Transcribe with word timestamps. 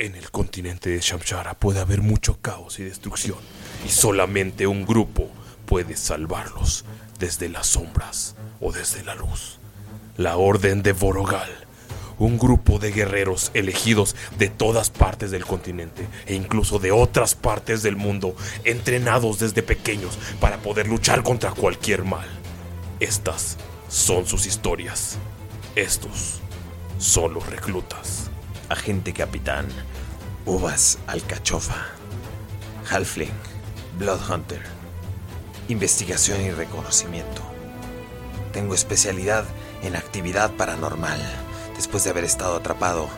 En 0.00 0.14
el 0.14 0.30
continente 0.30 0.88
de 0.88 1.00
Shamshara 1.00 1.52
puede 1.52 1.78
haber 1.78 2.00
mucho 2.00 2.40
caos 2.40 2.78
y 2.78 2.84
destrucción, 2.84 3.36
y 3.86 3.90
solamente 3.90 4.66
un 4.66 4.86
grupo 4.86 5.28
puede 5.66 5.94
salvarlos 5.94 6.86
desde 7.18 7.50
las 7.50 7.66
sombras 7.66 8.34
o 8.62 8.72
desde 8.72 9.04
la 9.04 9.14
luz. 9.14 9.58
La 10.16 10.38
Orden 10.38 10.82
de 10.82 10.94
Borogal, 10.94 11.50
un 12.18 12.38
grupo 12.38 12.78
de 12.78 12.92
guerreros 12.92 13.50
elegidos 13.52 14.16
de 14.38 14.48
todas 14.48 14.88
partes 14.88 15.30
del 15.30 15.44
continente 15.44 16.08
e 16.24 16.34
incluso 16.34 16.78
de 16.78 16.92
otras 16.92 17.34
partes 17.34 17.82
del 17.82 17.96
mundo, 17.96 18.34
entrenados 18.64 19.38
desde 19.38 19.62
pequeños 19.62 20.18
para 20.40 20.56
poder 20.62 20.88
luchar 20.88 21.22
contra 21.22 21.50
cualquier 21.50 22.04
mal. 22.04 22.26
Estas 23.00 23.58
son 23.90 24.24
sus 24.26 24.46
historias. 24.46 25.18
Estos 25.76 26.40
son 26.96 27.34
los 27.34 27.46
reclutas. 27.50 28.19
Agente 28.70 29.12
capitán, 29.12 29.66
uvas 30.46 30.98
alcachofa, 31.08 31.88
halfling, 32.88 33.32
bloodhunter, 33.98 34.62
investigación 35.66 36.40
y 36.40 36.52
reconocimiento. 36.52 37.42
Tengo 38.52 38.74
especialidad 38.74 39.44
en 39.82 39.96
actividad 39.96 40.52
paranormal 40.52 41.20
después 41.74 42.04
de 42.04 42.10
haber 42.10 42.22
estado 42.22 42.54
atrapado 42.54 43.08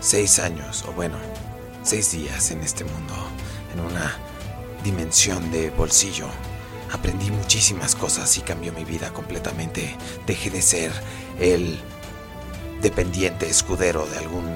seis 0.00 0.38
años, 0.38 0.84
o 0.86 0.92
bueno, 0.92 1.16
seis 1.82 2.12
días 2.12 2.50
en 2.50 2.60
este 2.60 2.84
mundo, 2.84 3.14
en 3.72 3.80
una 3.80 4.14
dimensión 4.84 5.50
de 5.50 5.70
bolsillo. 5.70 6.26
Aprendí 6.92 7.30
muchísimas 7.30 7.94
cosas 7.94 8.36
y 8.36 8.42
cambió 8.42 8.74
mi 8.74 8.84
vida 8.84 9.10
completamente. 9.14 9.96
Dejé 10.26 10.50
de 10.50 10.60
ser 10.60 10.92
el 11.38 11.80
dependiente 12.80 13.48
escudero 13.48 14.06
de 14.06 14.18
algún 14.18 14.54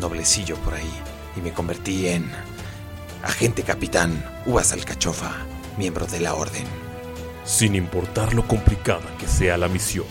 noblecillo 0.00 0.56
por 0.56 0.74
ahí 0.74 0.90
y 1.36 1.40
me 1.40 1.52
convertí 1.52 2.08
en 2.08 2.30
agente 3.22 3.62
capitán 3.62 4.24
Uvas 4.46 4.72
Alcachofa, 4.72 5.32
miembro 5.76 6.06
de 6.06 6.20
la 6.20 6.34
orden. 6.34 6.64
Sin 7.44 7.74
importar 7.74 8.34
lo 8.34 8.46
complicada 8.46 9.16
que 9.18 9.28
sea 9.28 9.56
la 9.56 9.68
misión, 9.68 10.06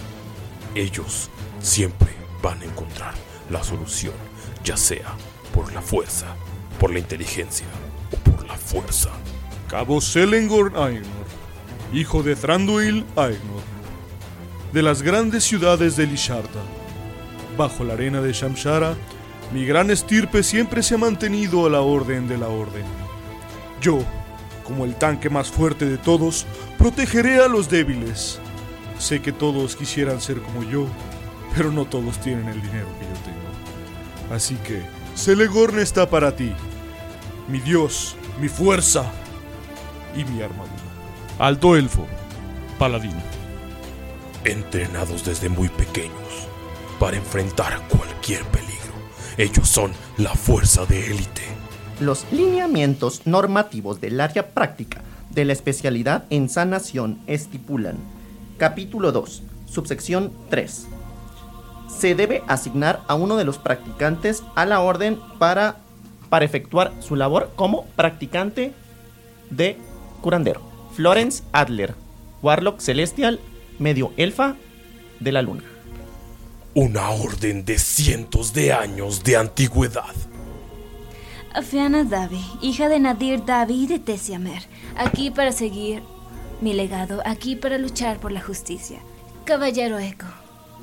ellos 0.75 1.29
siempre 1.59 2.09
van 2.41 2.61
a 2.61 2.65
encontrar 2.65 3.13
la 3.49 3.63
solución, 3.63 4.13
ya 4.63 4.77
sea 4.77 5.15
por 5.53 5.73
la 5.73 5.81
fuerza, 5.81 6.27
por 6.79 6.91
la 6.91 6.99
inteligencia 6.99 7.67
o 8.11 8.17
por 8.29 8.45
la 8.45 8.55
fuerza. 8.55 9.09
Cabo 9.69 9.99
Selengorn 9.99 10.75
Ainur, 10.77 11.25
hijo 11.91 12.21
de 12.21 12.35
Thranduil 12.35 13.05
Ainur, 13.15 13.63
de 14.71 14.83
las 14.83 15.01
grandes 15.01 15.43
ciudades 15.43 15.95
de 15.95 16.05
Lisharta. 16.05 16.59
Bajo 17.57 17.85
la 17.85 17.93
arena 17.93 18.21
de 18.21 18.33
Shamshara, 18.33 18.95
mi 19.53 19.65
gran 19.65 19.89
estirpe 19.89 20.43
siempre 20.43 20.83
se 20.83 20.95
ha 20.95 20.97
mantenido 20.97 21.65
a 21.65 21.69
la 21.69 21.81
orden 21.81 22.27
de 22.27 22.37
la 22.37 22.49
orden. 22.49 22.83
Yo, 23.79 23.99
como 24.65 24.83
el 24.83 24.95
tanque 24.95 25.29
más 25.29 25.49
fuerte 25.49 25.85
de 25.85 25.97
todos, 25.97 26.45
protegeré 26.77 27.39
a 27.39 27.47
los 27.47 27.69
débiles. 27.69 28.39
Sé 28.99 29.21
que 29.21 29.31
todos 29.31 29.75
quisieran 29.75 30.19
ser 30.19 30.41
como 30.41 30.63
yo, 30.63 30.87
pero 31.55 31.71
no 31.71 31.85
todos 31.85 32.19
tienen 32.19 32.47
el 32.49 32.61
dinero 32.61 32.87
que 32.99 33.05
yo 33.05 33.21
tengo. 33.23 34.35
Así 34.35 34.55
que, 34.55 34.81
Celegorn 35.15 35.79
está 35.79 36.09
para 36.09 36.35
ti. 36.35 36.51
Mi 37.47 37.59
dios, 37.59 38.17
mi 38.41 38.49
fuerza 38.49 39.05
y 40.15 40.25
mi 40.25 40.41
armadura. 40.41 40.73
Alto 41.39 41.77
elfo, 41.77 42.05
paladino. 42.77 43.21
Entrenados 44.43 45.23
desde 45.23 45.47
muy 45.47 45.69
pequeños 45.69 46.49
para 46.99 47.17
enfrentar 47.17 47.81
cualquier 47.87 48.43
peligro. 48.45 48.75
Ellos 49.37 49.67
son 49.67 49.91
la 50.17 50.33
fuerza 50.33 50.85
de 50.85 51.07
élite. 51.07 51.41
Los 51.99 52.25
lineamientos 52.31 53.25
normativos 53.25 54.01
del 54.01 54.19
área 54.19 54.49
práctica 54.49 55.01
de 55.29 55.45
la 55.45 55.53
especialidad 55.53 56.25
en 56.29 56.49
sanación 56.49 57.19
estipulan. 57.27 57.97
Capítulo 58.57 59.11
2, 59.11 59.43
subsección 59.65 60.31
3. 60.49 60.87
Se 61.87 62.15
debe 62.15 62.43
asignar 62.47 63.01
a 63.07 63.15
uno 63.15 63.35
de 63.37 63.43
los 63.43 63.57
practicantes 63.57 64.43
a 64.55 64.65
la 64.65 64.81
orden 64.81 65.19
para, 65.37 65.77
para 66.29 66.45
efectuar 66.45 66.93
su 66.99 67.15
labor 67.15 67.51
como 67.55 67.85
practicante 67.95 68.73
de 69.49 69.77
curandero. 70.21 70.61
Florence 70.95 71.43
Adler, 71.51 71.93
Warlock 72.41 72.79
Celestial, 72.79 73.39
medio 73.79 74.13
elfa 74.17 74.55
de 75.19 75.31
la 75.31 75.41
luna. 75.41 75.74
Una 76.77 77.09
orden 77.11 77.63
de 77.63 77.79
cientos 77.79 78.51
de 78.51 78.73
años 78.73 79.23
de 79.23 79.37
antigüedad. 79.37 80.13
Afiana 81.53 82.03
Davi, 82.03 82.45
hija 82.61 82.89
de 82.89 82.99
Nadir 82.99 83.45
Davi 83.45 83.85
y 83.85 83.87
de 83.87 83.97
Tessiamer, 83.97 84.61
aquí 84.97 85.31
para 85.31 85.53
seguir 85.53 86.03
mi 86.59 86.73
legado, 86.73 87.21
aquí 87.23 87.55
para 87.55 87.77
luchar 87.77 88.19
por 88.19 88.33
la 88.33 88.41
justicia. 88.41 88.99
Caballero 89.45 89.99
Eco, 89.99 90.25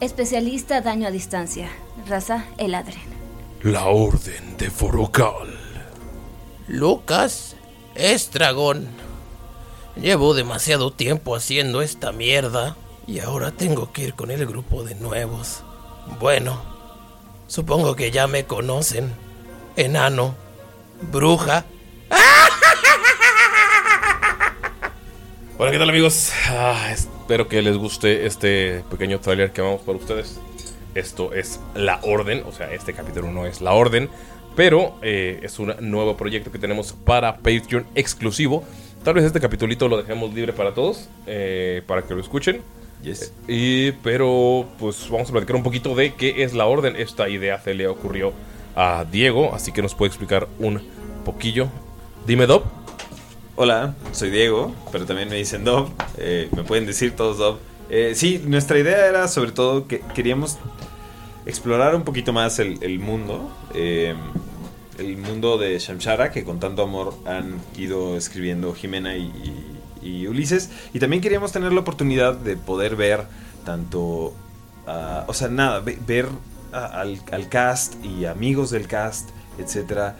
especialista 0.01 0.81
daño 0.81 1.09
a 1.09 1.11
distancia, 1.11 1.69
raza 2.09 2.47
Eladrin. 2.57 3.03
La 3.61 3.85
orden 3.85 4.57
de 4.57 4.71
Forocal. 4.71 5.59
Lucas 6.69 7.55
es 7.95 8.31
dragón. 8.33 8.89
Llevo 10.01 10.33
demasiado 10.33 10.91
tiempo 10.91 11.37
haciendo 11.37 11.83
esta 11.83 12.13
mierda 12.13 12.79
y 13.07 13.19
ahora 13.19 13.51
tengo 13.51 13.93
que 13.93 14.05
ir 14.05 14.15
con 14.15 14.31
el 14.31 14.47
grupo 14.47 14.85
de 14.85 14.95
nuevos. 14.95 15.65
Bueno, 16.07 16.61
supongo 17.47 17.95
que 17.97 18.11
ya 18.11 18.27
me 18.27 18.45
conocen. 18.45 19.13
Enano, 19.77 20.35
bruja. 21.11 21.65
Hola, 25.59 25.71
¿qué 25.71 25.79
tal 25.79 25.91
amigos? 25.91 26.33
Ah, 26.49 26.91
espero 26.93 27.49
que 27.49 27.63
les 27.63 27.77
guste 27.77 28.27
este 28.27 28.85
pequeño 28.91 29.21
tráiler 29.21 29.53
que 29.53 29.63
vamos 29.63 29.83
para 29.83 29.99
ustedes. 29.99 30.41
Esto 30.95 31.33
es 31.33 31.59
La 31.75 32.01
Orden, 32.03 32.43
o 32.47 32.53
sea, 32.53 32.71
este 32.73 32.93
capítulo 32.93 33.31
no 33.31 33.47
es 33.47 33.63
La 33.63 33.73
Orden, 33.73 34.11
pero 34.57 34.97
eh, 35.03 35.41
es 35.43 35.59
un 35.59 35.75
nuevo 35.81 36.17
proyecto 36.17 36.53
que 36.53 36.59
tenemos 36.59 36.93
para 36.93 37.37
Patreon 37.37 37.87
exclusivo. 37.95 38.65
Tal 39.05 39.15
vez 39.15 39.25
este 39.25 39.41
capitulito 39.41 39.89
lo 39.89 39.97
dejemos 39.97 40.35
libre 40.35 40.53
para 40.53 40.75
todos, 40.75 41.09
eh, 41.27 41.83
para 41.87 42.03
que 42.03 42.15
lo 42.15 42.21
escuchen. 42.21 42.63
Yes. 43.03 43.33
Y, 43.49 43.93
pero, 43.93 44.67
pues 44.79 45.09
vamos 45.11 45.29
a 45.29 45.33
platicar 45.33 45.57
un 45.57 45.63
poquito 45.63 45.95
de 45.95 46.15
qué 46.15 46.45
es 46.45 46.55
La 46.55 46.67
Orden. 46.67 46.95
Esta 46.97 47.29
idea 47.29 47.61
se 47.61 47.75
le 47.75 47.89
ocurrió 47.89 48.33
a 48.77 49.05
Diego, 49.11 49.55
así 49.55 49.73
que 49.73 49.83
nos 49.83 49.95
puede 49.95 50.09
explicar 50.09 50.49
un 50.59 50.81
poquillo. 51.25 51.69
Dime, 52.27 52.47
Dob. 52.47 52.63
Hola, 53.57 53.95
soy 54.13 54.31
Diego, 54.31 54.75
pero 54.93 55.05
también 55.05 55.29
me 55.29 55.37
dicen 55.37 55.65
Dob. 55.65 55.89
eh, 56.17 56.49
me 56.57 56.63
pueden 56.65 56.87
decir 56.87 57.15
todos 57.17 57.39
Dob. 57.39 57.59
Eh, 57.91 58.13
sí, 58.15 58.41
nuestra 58.47 58.79
idea 58.79 59.07
era 59.07 59.29
sobre 59.29 59.51
todo 59.53 59.87
que 59.89 60.01
queríamos 60.15 60.59
explorar 61.45 61.95
un 61.95 62.03
poquito 62.05 62.33
más 62.33 62.59
el, 62.61 62.79
el 62.83 62.99
mundo. 62.99 63.51
eh, 63.75 64.15
el 64.99 65.17
mundo 65.17 65.57
de 65.59 65.79
Shamshara, 65.79 66.31
que 66.31 66.45
con 66.45 66.61
tanto 66.61 66.83
amor 66.83 67.15
han 67.25 67.61
ido 67.77 68.17
escribiendo 68.17 68.73
Jimena 68.75 69.17
y, 69.17 69.23
y- 69.23 69.79
y 70.03 70.27
Ulises. 70.27 70.71
Y 70.93 70.99
también 70.99 71.23
queríamos 71.23 71.53
tener 71.53 71.73
la 71.73 71.81
oportunidad 71.81 72.35
de 72.37 72.57
poder 72.57 72.97
ver 72.97 73.25
tanto. 73.65 74.33
ah, 74.87 75.25
o 75.29 75.35
sea, 75.35 75.49
nada, 75.49 75.81
ve- 75.81 75.99
ver 76.07 76.29
a- 76.73 76.87
al, 77.01 77.21
al 77.31 77.49
cast 77.49 77.95
y 78.05 78.25
amigos 78.25 78.71
del 78.71 78.87
cast, 78.89 79.29
etcétera, 79.59 80.17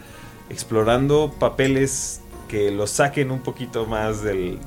explorando 0.49 1.33
papeles 1.39 2.21
que 2.47 2.69
los 2.71 2.91
saquen 2.91 3.31
un 3.31 3.39
poquito 3.39 3.85
más 3.87 4.21
de 4.21 4.59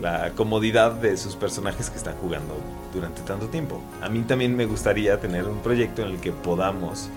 la 0.00 0.32
comodidad 0.34 0.92
de 0.92 1.16
sus 1.16 1.36
personajes 1.36 1.88
que 1.88 1.96
están 1.96 2.16
jugando 2.16 2.54
durante 2.92 3.22
tanto 3.22 3.46
tiempo. 3.46 3.80
A 4.02 4.08
mí 4.08 4.20
también 4.22 4.56
me 4.56 4.66
gustaría 4.66 5.20
tener 5.20 5.44
un 5.46 5.60
proyecto 5.60 6.02
en 6.02 6.08
el 6.08 6.18
que 6.20 6.32
podamos 6.32 7.08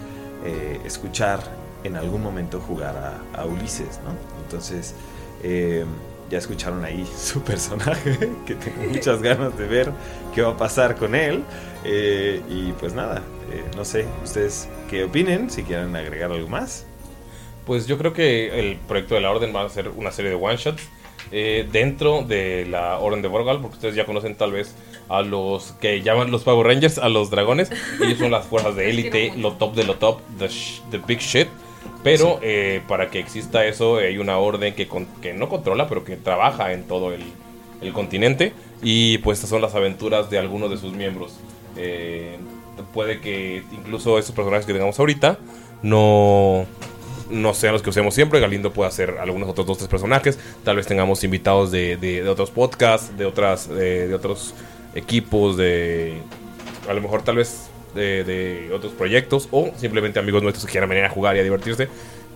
eh, 0.46 0.80
escuchar 0.86 1.40
en 1.84 1.96
algún 1.96 2.22
momento 2.22 2.60
jugar 2.60 2.96
a, 3.34 3.42
a 3.42 3.46
Ulises, 3.46 4.00
¿no? 4.06 4.12
Entonces, 4.44 4.94
eh, 5.42 5.86
ya 6.32 6.38
escucharon 6.40 6.84
ahí 6.86 7.06
su 7.18 7.42
personaje, 7.44 8.18
que 8.48 8.56
tengo 8.56 8.90
muchas 8.90 9.22
ganas 9.22 9.56
de 9.58 9.68
ver 9.68 9.92
qué 10.34 10.42
va 10.42 10.52
a 10.52 10.58
pasar 10.58 10.96
con 10.96 11.14
él. 11.14 11.44
Eh, 11.84 12.42
y 12.50 12.72
pues 12.74 12.94
nada, 12.94 13.22
eh, 13.52 13.64
no 13.76 13.84
sé, 13.86 14.06
ustedes 14.24 14.68
qué 14.90 15.04
opinen, 15.04 15.50
si 15.52 15.64
quieren 15.64 15.96
agregar 15.96 16.32
algo 16.32 16.48
más. 16.48 16.86
Pues 17.66 17.86
yo 17.86 17.98
creo 17.98 18.14
que 18.14 18.60
el 18.60 18.78
proyecto 18.78 19.14
de 19.16 19.22
la 19.22 19.30
Orden 19.32 19.54
va 19.56 19.64
a 19.64 19.70
ser 19.70 19.90
una 19.90 20.12
serie 20.12 20.32
de 20.32 20.36
one 20.38 20.58
shots 20.58 20.82
eh, 21.32 21.68
dentro 21.72 22.24
de 22.24 22.66
la 22.70 22.98
Orden 22.98 23.22
de 23.22 23.28
Borgal, 23.28 23.60
porque 23.62 23.76
ustedes 23.76 23.96
ya 23.96 24.06
conocen 24.06 24.36
tal 24.36 24.52
vez 24.52 24.74
a 25.10 25.22
los 25.22 25.74
que 25.82 26.02
llaman 26.02 26.32
los 26.32 26.44
Power 26.44 26.66
Rangers, 26.68 26.98
a 26.98 27.10
los 27.10 27.30
dragones. 27.30 27.70
Ellos 28.04 28.18
son 28.20 28.32
las 28.32 28.46
fuerzas 28.48 28.76
de 28.76 28.90
élite, 28.90 29.34
lo 29.38 29.54
top 29.54 29.76
de 29.76 29.84
lo 29.84 29.96
top, 29.96 30.22
the, 30.40 30.48
sh- 30.48 30.82
the 30.90 30.98
big 30.98 31.20
shit. 31.20 31.48
Pero 32.04 32.40
eh, 32.42 32.82
para 32.88 33.10
que 33.10 33.20
exista 33.20 33.66
eso 33.66 33.98
hay 33.98 34.18
una 34.18 34.38
orden 34.38 34.74
que, 34.74 34.88
con- 34.88 35.06
que 35.22 35.34
no 35.34 35.50
controla, 35.50 35.88
pero 35.88 36.04
que 36.04 36.16
trabaja 36.18 36.74
en 36.74 36.84
todo 36.84 37.14
el, 37.14 37.22
el 37.82 37.94
continente. 37.94 38.54
Y 38.82 39.20
pues 39.20 39.38
estas 39.38 39.50
son 39.52 39.62
las 39.62 39.76
aventuras 39.76 40.30
de 40.30 40.40
algunos 40.40 40.72
de 40.72 40.78
sus 40.78 40.94
miembros. 40.94 41.34
Eh, 41.78 42.38
puede 42.94 43.20
que 43.22 43.64
incluso 43.72 44.18
esos 44.18 44.34
personajes 44.36 44.66
que 44.66 44.74
tengamos 44.74 44.98
ahorita 45.00 45.38
no, 45.84 46.66
no 47.30 47.54
sean 47.54 47.74
los 47.74 47.82
que 47.84 47.92
usemos 47.92 48.16
siempre. 48.16 48.40
Galindo 48.40 48.74
puede 48.74 48.90
hacer 48.90 49.18
algunos 49.20 49.48
otros 49.50 49.68
dos, 49.68 49.78
tres 49.78 49.90
personajes. 49.90 50.40
Tal 50.64 50.78
vez 50.78 50.88
tengamos 50.88 51.24
invitados 51.24 51.72
de, 51.72 51.98
de- 51.98 52.24
de 52.24 52.30
otros 52.30 52.50
podcasts, 52.52 53.16
de, 53.18 53.26
otras, 53.26 53.70
de, 53.70 54.08
de 54.08 54.16
otros 54.16 54.56
equipos, 54.96 55.56
de 55.58 56.18
a 56.90 56.94
lo 56.94 57.02
mejor 57.02 57.22
tal 57.22 57.36
vez 57.38 57.70
de, 57.96 58.70
otros 58.74 58.94
proyectos 58.94 59.48
o 59.52 59.72
simplemente 59.78 60.20
amigos 60.20 60.44
nuestros 60.44 60.66
que 60.66 60.72
quieran 60.72 60.90
venir 60.90 61.06
a 61.06 61.10
jugar 61.10 61.36
y 61.36 61.40
a 61.40 61.44
divertirse. 61.44 61.88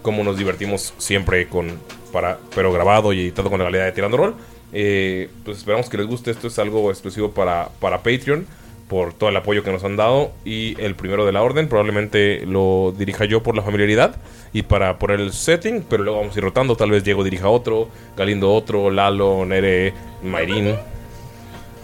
Como 0.01 0.23
nos 0.23 0.37
divertimos 0.37 0.93
siempre 0.97 1.47
con 1.47 1.79
para 2.11 2.37
pero 2.53 2.71
grabado 2.71 3.11
y 3.11 3.21
editado 3.21 3.49
con 3.49 3.59
la 3.59 3.65
realidad 3.65 3.85
de 3.85 3.91
Tirando 3.91 4.17
Rol. 4.17 4.35
Eh, 4.71 5.29
pues 5.43 5.57
esperamos 5.57 5.89
que 5.89 5.97
les 5.97 6.05
guste. 6.05 6.31
Esto 6.31 6.47
es 6.47 6.59
algo 6.59 6.91
exclusivo 6.91 7.31
para, 7.31 7.69
para 7.79 7.97
Patreon 7.97 8.45
por 8.87 9.13
todo 9.13 9.29
el 9.29 9.35
apoyo 9.35 9.63
que 9.63 9.71
nos 9.71 9.83
han 9.83 9.95
dado. 9.95 10.31
Y 10.43 10.79
el 10.81 10.95
primero 10.95 11.25
de 11.25 11.31
la 11.31 11.41
orden 11.41 11.67
probablemente 11.67 12.45
lo 12.45 12.93
dirija 12.97 13.25
yo 13.25 13.41
por 13.41 13.55
la 13.55 13.63
familiaridad 13.63 14.17
y 14.53 14.63
para 14.63 14.99
poner 14.99 15.19
el 15.19 15.33
setting. 15.33 15.83
Pero 15.89 16.03
luego 16.03 16.19
vamos 16.19 16.35
a 16.35 16.39
ir 16.39 16.43
rotando. 16.43 16.75
Tal 16.75 16.91
vez 16.91 17.03
Diego 17.03 17.23
dirija 17.23 17.49
otro, 17.49 17.89
Galindo 18.15 18.53
otro, 18.53 18.91
Lalo, 18.91 19.45
Nere, 19.45 19.93
Mayrin. 20.23 20.75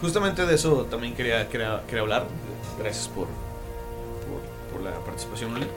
Justamente 0.01 0.45
de 0.45 0.55
eso 0.55 0.87
también 0.89 1.13
quería, 1.13 1.47
quería, 1.47 1.81
quería 1.87 2.01
hablar. 2.01 2.25
Gracias 2.79 3.07
por, 3.07 3.27
por, 4.81 4.91
la 4.91 4.99
participación, 4.99 5.53
Uli. 5.53 5.67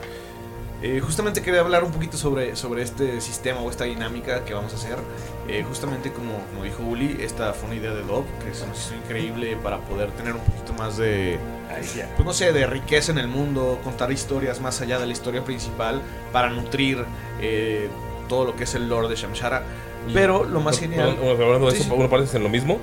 Eh, 0.81 0.99
justamente 0.99 1.41
quería 1.41 1.61
hablar 1.61 1.83
un 1.83 1.91
poquito 1.91 2.17
sobre, 2.17 2.55
sobre 2.55 2.83
este 2.83 3.21
sistema 3.21 3.61
o 3.61 3.71
esta 3.71 3.85
dinámica 3.85 4.43
que 4.43 4.53
vamos 4.53 4.73
a 4.73 4.75
hacer. 4.75 4.97
Eh, 5.47 5.63
justamente 5.67 6.11
como, 6.11 6.33
como 6.51 6.63
dijo 6.63 6.83
Uli, 6.83 7.17
esta 7.21 7.53
fue 7.53 7.69
una 7.69 7.79
idea 7.79 7.91
de 7.91 8.03
Dob 8.03 8.25
que 8.43 8.53
se 8.53 8.67
nos 8.67 8.77
hizo 8.85 8.95
increíble 8.95 9.57
para 9.63 9.79
poder 9.79 10.11
tener 10.11 10.33
un 10.33 10.41
poquito 10.41 10.73
más 10.73 10.97
de, 10.97 11.39
pues 12.15 12.25
no 12.25 12.33
sé, 12.33 12.51
de 12.51 12.67
riqueza 12.67 13.11
en 13.11 13.17
el 13.17 13.27
mundo, 13.27 13.79
contar 13.83 14.11
historias 14.11 14.59
más 14.59 14.81
allá 14.81 14.99
de 14.99 15.05
la 15.05 15.13
historia 15.13 15.43
principal 15.43 16.01
para 16.31 16.49
nutrir 16.49 17.05
eh, 17.41 17.89
todo 18.27 18.45
lo 18.45 18.55
que 18.55 18.65
es 18.65 18.75
el 18.75 18.89
lore 18.89 19.07
de 19.07 19.15
Shamshara. 19.15 19.63
Pero 20.13 20.43
lo 20.43 20.59
más 20.59 20.79
genial... 20.79 21.15
Perdón, 21.15 21.41
hablando 21.41 21.65
de 21.65 21.71
Sí, 21.71 21.89
eso, 21.89 22.27
sí. 22.27 22.37
en 22.37 22.43
lo 22.43 22.49
mismo. 22.49 22.79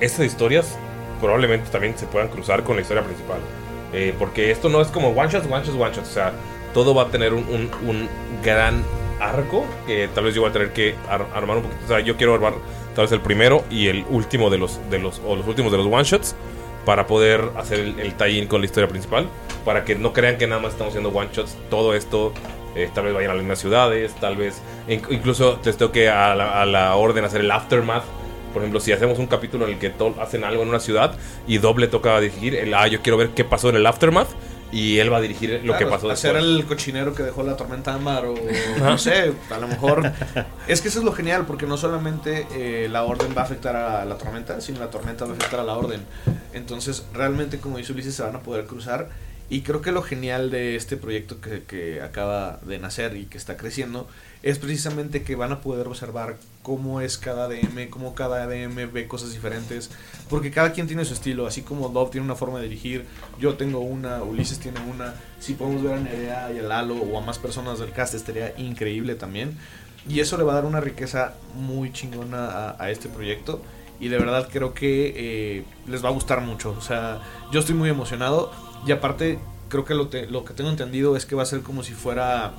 Estas 0.00 0.26
historias 0.26 0.76
probablemente 1.20 1.70
también 1.70 1.96
se 1.96 2.06
puedan 2.06 2.28
cruzar 2.28 2.64
con 2.64 2.76
la 2.76 2.82
historia 2.82 3.04
principal. 3.04 3.38
Eh, 3.92 4.14
porque 4.18 4.50
esto 4.50 4.68
no 4.68 4.80
es 4.80 4.88
como 4.88 5.08
one 5.10 5.28
shots, 5.30 5.46
one 5.50 5.64
shots, 5.64 5.76
one 5.78 5.94
shots. 5.94 6.08
O 6.10 6.12
sea, 6.12 6.32
todo 6.74 6.94
va 6.94 7.04
a 7.04 7.06
tener 7.08 7.32
un, 7.34 7.44
un- 7.48 7.70
un 7.88 8.08
gran 8.44 8.82
arco 9.20 9.64
que 9.86 10.08
tal 10.14 10.24
vez 10.24 10.34
yo 10.34 10.42
voy 10.42 10.50
a 10.50 10.52
tener 10.52 10.72
que 10.72 10.94
ar- 11.08 11.26
armar 11.34 11.56
un 11.58 11.62
poquito. 11.64 11.80
O 11.84 11.88
sea, 11.88 12.00
yo 12.00 12.16
quiero 12.16 12.34
armar 12.34 12.52
tal 12.94 13.04
vez 13.04 13.12
el 13.12 13.20
primero 13.20 13.64
y 13.70 13.88
el 13.88 14.04
último 14.10 14.50
de 14.50 14.58
los, 14.58 14.78
de 14.90 14.98
los, 14.98 15.20
o 15.26 15.36
los 15.36 15.46
últimos 15.46 15.72
de 15.72 15.78
los 15.78 15.86
one 15.86 16.04
shots 16.04 16.34
para 16.84 17.06
poder 17.06 17.50
hacer 17.56 17.80
el, 17.80 17.98
el 18.00 18.14
tie-in 18.14 18.46
con 18.46 18.60
la 18.60 18.66
historia 18.66 18.88
principal. 18.88 19.26
Para 19.64 19.84
que 19.84 19.94
no 19.94 20.12
crean 20.12 20.38
que 20.38 20.46
nada 20.46 20.60
más 20.60 20.72
estamos 20.72 20.92
haciendo 20.92 21.10
one 21.10 21.28
shots. 21.32 21.56
Todo 21.70 21.94
esto 21.94 22.32
eh, 22.76 22.88
tal 22.94 23.04
vez 23.04 23.14
vayan 23.14 23.30
a 23.30 23.34
las 23.34 23.42
mismas 23.42 23.58
ciudades, 23.58 24.14
tal 24.20 24.36
vez 24.36 24.60
in- 24.86 25.02
incluso 25.10 25.58
les 25.64 25.76
toque 25.76 26.08
a 26.08 26.34
la, 26.34 26.60
a 26.62 26.66
la 26.66 26.94
orden 26.96 27.24
hacer 27.24 27.40
el 27.40 27.50
aftermath. 27.50 28.04
Por 28.52 28.62
ejemplo, 28.62 28.80
si 28.80 28.92
hacemos 28.92 29.18
un 29.18 29.26
capítulo 29.26 29.66
en 29.66 29.74
el 29.74 29.78
que 29.78 29.90
todos 29.90 30.18
hacen 30.18 30.44
algo 30.44 30.62
en 30.62 30.68
una 30.68 30.80
ciudad 30.80 31.14
y 31.46 31.58
doble 31.58 31.86
toca 31.88 32.18
dirigir, 32.20 32.54
el, 32.54 32.72
ah, 32.74 32.86
yo 32.88 33.00
quiero 33.02 33.16
ver 33.16 33.30
qué 33.30 33.44
pasó 33.44 33.68
en 33.70 33.76
el 33.76 33.86
aftermath 33.86 34.28
y 34.70 34.98
él 34.98 35.10
va 35.10 35.16
a 35.16 35.20
dirigir 35.22 35.50
lo 35.64 35.72
que 35.74 35.78
Claro, 35.78 35.90
pasó 35.90 36.10
hacer 36.10 36.34
después. 36.34 36.56
el 36.60 36.64
cochinero 36.66 37.14
que 37.14 37.22
dejó 37.22 37.42
la 37.42 37.56
tormenta 37.56 37.94
ámbar 37.94 38.26
o 38.26 38.34
no 38.80 38.98
sé, 38.98 39.32
a 39.50 39.58
lo 39.58 39.66
mejor 39.66 40.12
es 40.68 40.82
que 40.82 40.88
eso 40.88 40.98
es 40.98 41.04
lo 41.06 41.12
genial 41.12 41.44
porque 41.46 41.64
no 41.66 41.76
solamente 41.78 42.46
eh, 42.54 42.88
la 42.90 43.04
orden 43.04 43.32
va 43.36 43.42
a 43.42 43.44
afectar 43.44 43.76
a 43.76 44.04
la 44.04 44.18
tormenta, 44.18 44.60
sino 44.60 44.80
la 44.80 44.90
tormenta 44.90 45.24
va 45.24 45.32
a 45.32 45.34
afectar 45.36 45.60
a 45.60 45.64
la 45.64 45.74
orden. 45.74 46.02
Entonces, 46.52 47.04
realmente 47.14 47.58
como 47.58 47.78
dice 47.78 47.92
Ulises 47.92 48.14
se 48.14 48.22
van 48.22 48.36
a 48.36 48.40
poder 48.40 48.66
cruzar 48.66 49.08
y 49.50 49.62
creo 49.62 49.80
que 49.80 49.90
lo 49.92 50.02
genial 50.02 50.50
de 50.50 50.76
este 50.76 50.98
proyecto 50.98 51.40
que, 51.40 51.62
que 51.62 52.02
acaba 52.02 52.58
de 52.66 52.78
nacer 52.78 53.16
y 53.16 53.24
que 53.24 53.38
está 53.38 53.56
creciendo 53.56 54.06
es 54.42 54.58
precisamente 54.58 55.22
que 55.22 55.34
van 55.34 55.52
a 55.52 55.60
poder 55.60 55.88
observar 55.88 56.36
cómo 56.62 57.00
es 57.00 57.18
cada 57.18 57.48
DM, 57.48 57.88
cómo 57.90 58.14
cada 58.14 58.46
DM 58.46 58.92
ve 58.92 59.08
cosas 59.08 59.32
diferentes, 59.32 59.90
porque 60.28 60.50
cada 60.50 60.72
quien 60.72 60.86
tiene 60.86 61.04
su 61.04 61.14
estilo, 61.14 61.46
así 61.46 61.62
como 61.62 61.88
Dove 61.88 62.12
tiene 62.12 62.24
una 62.24 62.36
forma 62.36 62.58
de 62.58 62.68
dirigir, 62.68 63.04
yo 63.40 63.54
tengo 63.54 63.80
una, 63.80 64.22
Ulises 64.22 64.58
tiene 64.58 64.80
una, 64.80 65.14
si 65.40 65.54
podemos 65.54 65.82
ver 65.82 65.94
a 65.94 66.00
Nerea 66.00 66.52
y 66.52 66.58
a 66.58 66.62
Lalo 66.62 66.96
o 66.96 67.18
a 67.18 67.20
más 67.20 67.38
personas 67.38 67.78
del 67.78 67.92
cast 67.92 68.14
estaría 68.14 68.54
increíble 68.58 69.14
también, 69.14 69.56
y 70.08 70.20
eso 70.20 70.36
le 70.36 70.44
va 70.44 70.52
a 70.52 70.56
dar 70.56 70.64
una 70.64 70.80
riqueza 70.80 71.34
muy 71.54 71.92
chingona 71.92 72.76
a, 72.78 72.90
este 72.90 73.08
proyecto, 73.08 73.62
y 73.98 74.08
de 74.08 74.18
verdad 74.18 74.48
creo 74.52 74.74
que 74.74 75.14
eh, 75.16 75.64
les 75.88 76.04
va 76.04 76.10
a 76.10 76.12
gustar 76.12 76.42
mucho, 76.42 76.76
o 76.78 76.80
sea, 76.80 77.20
yo 77.50 77.60
estoy 77.60 77.74
muy 77.74 77.90
emocionado, 77.90 78.52
y 78.86 78.92
aparte 78.92 79.40
creo 79.68 79.84
que 79.84 79.94
lo, 79.94 80.08
lo 80.30 80.44
que 80.44 80.54
tengo 80.54 80.70
entendido 80.70 81.16
es 81.16 81.26
que 81.26 81.34
va 81.34 81.42
a 81.42 81.46
ser 81.46 81.62
como 81.62 81.82
si 81.82 81.92
fuera 81.92 82.54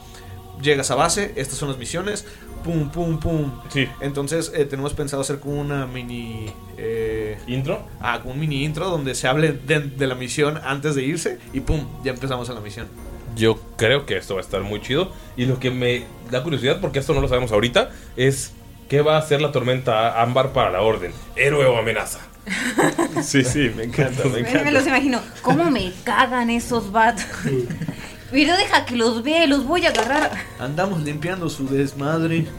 llegas 0.61 0.91
a 0.91 0.95
base, 0.95 1.33
estas 1.35 1.57
son 1.57 1.69
las 1.69 1.77
misiones, 1.77 2.25
pum, 2.63 2.89
pum, 2.89 3.19
pum. 3.19 3.51
Sí. 3.69 3.87
Entonces 4.01 4.51
eh, 4.55 4.65
tenemos 4.65 4.93
pensado 4.93 5.21
hacer 5.21 5.39
como 5.39 5.59
una 5.59 5.85
mini... 5.85 6.47
eh, 6.77 7.37
¿Intro? 7.47 7.85
Ah, 8.01 8.19
como 8.21 8.33
un 8.33 8.39
mini 8.39 8.63
intro 8.63 8.89
donde 8.89 9.15
se 9.15 9.27
hable 9.27 9.53
de, 9.53 9.79
de 9.79 10.07
la 10.07 10.15
misión 10.15 10.59
antes 10.63 10.95
de 10.95 11.03
irse 11.03 11.39
y 11.53 11.61
pum, 11.61 11.85
ya 12.03 12.11
empezamos 12.11 12.49
a 12.49 12.53
la 12.53 12.61
misión. 12.61 12.87
Yo 13.35 13.59
creo 13.77 14.05
que 14.05 14.17
esto 14.17 14.35
va 14.35 14.41
a 14.41 14.43
estar 14.43 14.61
muy 14.61 14.81
chido. 14.81 15.11
Y 15.37 15.45
lo 15.45 15.59
que 15.59 15.71
me 15.71 16.03
da 16.31 16.43
curiosidad, 16.43 16.81
porque 16.81 16.99
esto 16.99 17.13
no 17.13 17.21
lo 17.21 17.27
sabemos 17.27 17.51
ahorita, 17.51 17.91
es 18.17 18.51
qué 18.89 19.01
va 19.01 19.15
a 19.15 19.19
hacer 19.19 19.39
la 19.39 19.51
tormenta 19.51 20.21
ámbar 20.21 20.51
para 20.51 20.71
la 20.71 20.81
orden. 20.81 21.13
¿Héroe 21.35 21.65
o 21.65 21.77
amenaza? 21.77 22.19
Sí, 23.21 23.43
sí, 23.43 23.71
me 23.75 23.83
encanta, 23.83 24.23
me 24.25 24.41
Me, 24.41 24.63
me 24.63 24.71
los 24.71 24.87
imagino. 24.87 25.21
¿Cómo 25.41 25.69
me 25.69 25.91
cagan 26.03 26.49
esos 26.49 26.91
vatos? 26.91 27.25
Pero 28.31 28.55
deja 28.57 28.85
que 28.85 28.95
los 28.95 29.23
vea, 29.23 29.47
los 29.47 29.65
voy 29.65 29.85
a 29.85 29.89
agarrar. 29.89 30.31
Andamos 30.59 31.01
limpiando 31.01 31.49
su 31.49 31.67
desmadre. 31.67 32.47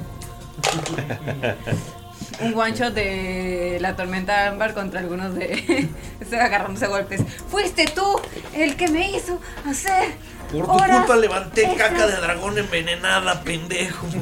Un 2.40 2.54
one 2.58 2.74
shot 2.74 2.94
de 2.94 3.78
la 3.80 3.96
tormenta 3.96 4.48
ámbar 4.48 4.72
contra 4.72 5.00
algunos 5.00 5.34
de. 5.34 5.88
Estoy 6.20 6.38
agarrándose 6.38 6.86
a 6.86 6.88
golpes. 6.88 7.22
Fuiste 7.48 7.84
tú 7.86 8.20
el 8.54 8.76
que 8.76 8.88
me 8.88 9.10
hizo 9.10 9.38
hacer. 9.66 10.14
Por 10.50 10.64
tu 10.64 10.72
horas 10.72 10.98
culpa 10.98 11.16
levanté 11.16 11.64
extras. 11.64 11.90
caca 11.90 12.06
de 12.06 12.16
dragón 12.16 12.58
envenenada, 12.58 13.42
pendejo. 13.42 14.06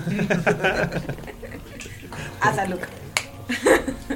A 2.41 2.55
salud. 2.55 2.79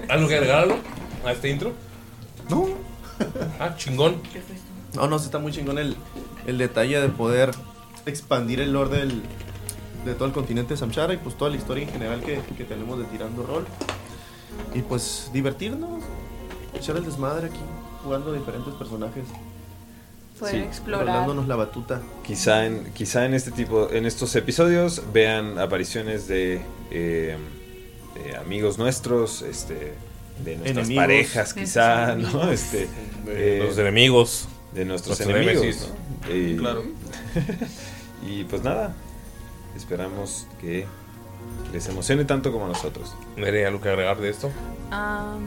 ¿Algo 0.09 0.29
que 0.29 0.35
agregarlo 0.37 0.79
a 1.25 1.33
este 1.33 1.49
intro? 1.49 1.73
No. 2.49 2.69
Ah, 3.59 3.75
chingón. 3.77 4.23
No, 4.95 5.09
no, 5.09 5.19
sí 5.19 5.25
está 5.25 5.39
muy 5.39 5.51
chingón 5.53 5.79
el, 5.79 5.97
el 6.47 6.59
detalle 6.59 7.01
de 7.01 7.09
poder 7.09 7.51
expandir 8.07 8.61
el 8.61 8.73
lore 8.73 8.99
del, 8.99 9.23
de 10.05 10.15
todo 10.15 10.27
el 10.27 10.33
continente 10.33 10.75
de 10.75 10.79
Samshara 10.79 11.15
y 11.15 11.19
pues 11.19 11.37
toda 11.37 11.51
la 11.51 11.57
historia 11.57 11.85
en 11.85 11.91
general 11.91 12.21
que, 12.23 12.41
que 12.57 12.65
tenemos 12.65 12.99
de 12.99 13.05
Tirando 13.07 13.43
Rol. 13.45 13.67
Y 14.75 14.81
pues 14.83 15.31
divertirnos, 15.33 16.03
echar 16.79 16.97
el 16.97 17.05
desmadre 17.05 17.47
aquí, 17.49 17.59
jugando 18.05 18.33
diferentes 18.33 18.75
personajes. 18.75 19.25
Poder 20.39 20.55
Sí, 20.55 20.61
explorar. 20.61 21.07
Dándonos 21.07 21.47
la 21.47 21.57
batuta. 21.57 22.01
Quizá 22.25 22.67
en, 22.67 22.93
quizá 22.95 23.25
en 23.27 23.35
este 23.35 23.51
tipo, 23.53 23.91
en 23.93 24.07
estos 24.07 24.35
episodios 24.35 25.03
vean 25.13 25.59
apariciones 25.59 26.27
de 26.27 26.61
eh, 26.91 27.37
amigos 28.41 28.77
nuestros, 28.79 29.43
este, 29.43 29.93
de 30.45 30.57
nuestras 30.57 30.87
Enemigos. 30.89 31.03
parejas, 31.03 31.55
quizá. 31.55 32.17
Este, 32.51 32.89
De 33.25 33.59
eh, 33.61 33.65
los 33.65 33.79
enemigos. 33.79 34.49
de 34.75 34.85
nuestros 34.85 35.19
nuestros 35.21 35.41
enemigos. 35.45 35.91
Y, 36.29 36.57
Claro. 36.57 36.85
y 38.27 38.45
pues 38.45 38.63
nada, 38.63 38.95
esperamos 39.77 40.47
que 40.61 40.87
les 41.73 41.89
emocione 41.89 42.25
tanto 42.25 42.53
como 42.53 42.67
a 42.67 42.69
nosotros. 42.69 43.15
¿Nere, 43.37 43.67
algo 43.67 43.81
que 43.81 43.89
agregar 43.89 44.19
de 44.19 44.31
esto? 44.31 44.51
Am, 44.91 45.41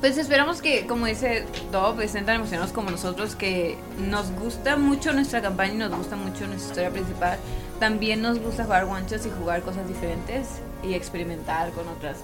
pues 0.00 0.18
esperamos 0.18 0.60
que, 0.60 0.86
como 0.86 1.06
dice 1.06 1.46
Dove, 1.72 2.04
estén 2.04 2.26
tan 2.26 2.36
emocionados 2.36 2.72
como 2.72 2.90
nosotros, 2.90 3.34
que 3.34 3.78
nos 3.98 4.30
gusta 4.32 4.76
mucho 4.76 5.12
nuestra 5.12 5.40
campaña 5.40 5.74
y 5.74 5.78
nos 5.78 5.96
gusta 5.96 6.16
mucho 6.16 6.46
nuestra 6.46 6.68
historia 6.68 6.90
principal. 6.90 7.38
También 7.80 8.22
nos 8.22 8.38
gusta 8.38 8.64
jugar 8.64 8.86
shots 9.08 9.26
y 9.26 9.30
jugar 9.30 9.62
cosas 9.62 9.88
diferentes 9.88 10.60
y 10.82 10.94
experimentar 10.94 11.70
con 11.72 11.88
otras 11.88 12.18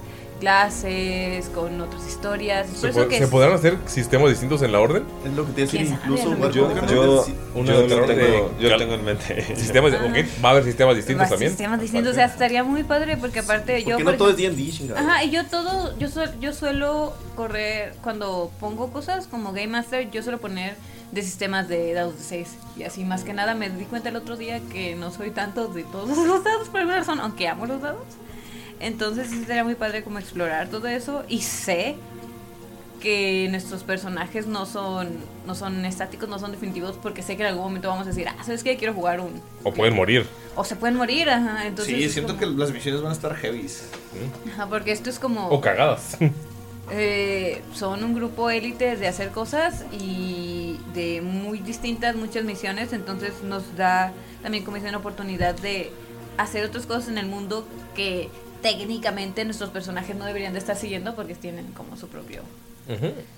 clases, 0.47 1.49
con 1.51 1.81
otras 1.81 2.07
historias. 2.07 2.67
Por 2.67 2.77
¿Se, 2.79 2.89
eso 2.89 3.03
po- 3.03 3.09
que 3.09 3.19
¿se 3.19 3.25
es- 3.25 3.31
podrán 3.31 3.53
hacer 3.53 3.79
sistemas 3.87 4.29
distintos 4.31 4.61
en 4.63 4.73
la 4.73 4.81
orden? 4.81 5.05
Es 5.25 5.33
lo 5.33 5.47
que 5.47 5.53
te 5.53 5.61
decía, 5.63 5.83
incluso 5.83 6.37
Yo, 6.37 6.51
yo, 6.51 6.51
yo 6.53 7.27
de 7.65 7.73
lo 7.73 7.87
terror 7.87 8.07
de 8.09 8.15
tengo, 8.15 8.55
yo 8.61 8.77
tengo 8.77 8.95
en 8.95 9.05
mente. 9.05 9.57
Sistemas, 9.57 9.93
Ah. 9.95 10.05
ok, 10.07 10.45
Va 10.45 10.49
a 10.49 10.53
haber 10.53 10.65
sistemas 10.65 10.97
distintos 10.97 11.29
también. 11.29 11.51
sistemas 11.53 11.81
distintos, 11.81 12.13
o 12.13 12.15
sea, 12.15 12.27
estaría 12.27 12.65
muy 12.65 12.83
padre 12.83 13.17
porque 13.17 13.39
aparte 13.41 13.83
yo... 13.83 13.91
Porque 13.91 14.05
por 14.05 14.13
no 14.15 14.19
todo 14.19 14.31
es 14.31 14.37
D&D. 14.37 14.93
Ajá, 14.97 15.25
y 15.25 15.31
yo 15.31 15.47
todo, 15.47 15.97
yo, 15.99 16.09
su- 16.09 16.21
yo 16.41 16.53
suelo 16.53 17.15
correr, 17.37 17.95
cuando 18.03 18.51
pongo 18.61 18.91
cosas 18.93 19.27
como 19.27 19.53
Game 19.53 19.69
Master, 19.69 20.11
yo 20.11 20.23
suelo 20.23 20.39
poner 20.39 20.75
de 21.13 21.23
sistemas 21.23 21.69
de 21.69 21.93
dados 21.95 22.17
de 22.19 22.25
6. 22.25 22.49
Y 22.77 22.83
así 22.85 23.05
más 23.05 23.23
que 23.25 23.33
nada 23.33 23.55
me 23.55 23.71
di 23.71 23.85
cuenta 23.85 24.09
el 24.09 24.17
otro 24.17 24.37
día 24.37 24.61
que 24.73 24.95
no 24.97 25.11
soy 25.13 25.31
tanto 25.31 25.69
de 25.69 25.85
todos 25.85 26.17
los 26.27 26.43
dados 26.45 26.69
por 26.69 26.81
alguna 26.81 26.99
razón, 26.99 27.21
aunque 27.21 27.49
amo 27.49 27.67
los 27.67 27.81
dados. 27.83 28.03
Entonces 28.83 29.29
sí 29.31 29.45
sería 29.45 29.65
muy 29.65 29.77
padre 29.77 30.03
como 30.03 30.19
explorar 30.19 30.69
todo 30.69 30.89
eso 30.89 31.25
y 31.29 31.41
sé 31.43 31.95
que 33.01 33.49
nuestros 33.51 33.83
personajes 33.85 34.47
no 34.47 34.67
son, 34.67 35.09
no 35.47 35.55
son 35.55 35.85
estáticos, 35.85 36.29
no 36.29 36.39
son 36.39 36.53
definitivos, 36.53 36.97
porque 37.03 37.23
sé 37.23 37.37
que 37.37 37.43
en 37.43 37.49
algún 37.49 37.65
momento 37.65 37.89
vamos 37.89 38.07
a 38.07 38.11
decir, 38.11 38.29
ah, 38.29 38.37
¿sabes 38.45 38.63
qué? 38.63 38.77
Quiero 38.77 38.93
jugar 38.95 39.21
un... 39.21 39.41
O 39.65 39.73
pueden 39.73 39.95
morir. 39.95 40.27
O 40.55 40.65
se 40.65 40.77
pueden 40.77 40.97
morir, 40.97 41.29
ajá. 41.31 41.67
Entonces 41.67 41.97
sí, 41.97 42.09
siento 42.11 42.37
como- 42.37 42.41
que 42.53 42.59
las 42.59 42.71
misiones 42.73 43.01
van 43.03 43.11
a 43.11 43.15
estar 43.15 43.35
heavies. 43.37 43.85
Ajá, 44.53 44.67
porque 44.69 44.93
esto 44.93 45.11
es 45.11 45.19
como... 45.19 45.49
O 45.49 45.61
cagadas. 45.61 46.19
Eh, 46.91 47.63
son 47.73 48.03
un 48.05 48.13
grupo 48.15 48.51
élite 48.51 48.97
de 48.97 49.07
hacer 49.07 49.31
cosas 49.31 49.85
y 49.93 50.79
de 50.93 51.23
muy 51.23 51.61
distintas, 51.61 52.17
muchas 52.17 52.45
misiones, 52.45 52.93
entonces 52.93 53.33
nos 53.45 53.77
da 53.77 54.13
también 54.43 54.65
como 54.65 54.77
dicen 54.77 54.95
oportunidad 54.95 55.55
de 55.55 55.91
hacer 56.37 56.65
otras 56.67 56.85
cosas 56.85 57.09
en 57.09 57.19
el 57.19 57.27
mundo 57.27 57.67
que 57.95 58.29
técnicamente 58.63 59.45
nuestros 59.45 59.71
personajes 59.71 60.17
no 60.17 60.25
deberían 60.25 60.53
de 60.55 60.59
estar 60.61 60.77
siguiendo 60.77 61.15
porque 61.15 61.35
tienen 61.35 61.67
como 61.73 61.97
su 61.97 62.09
propio... 62.09 62.43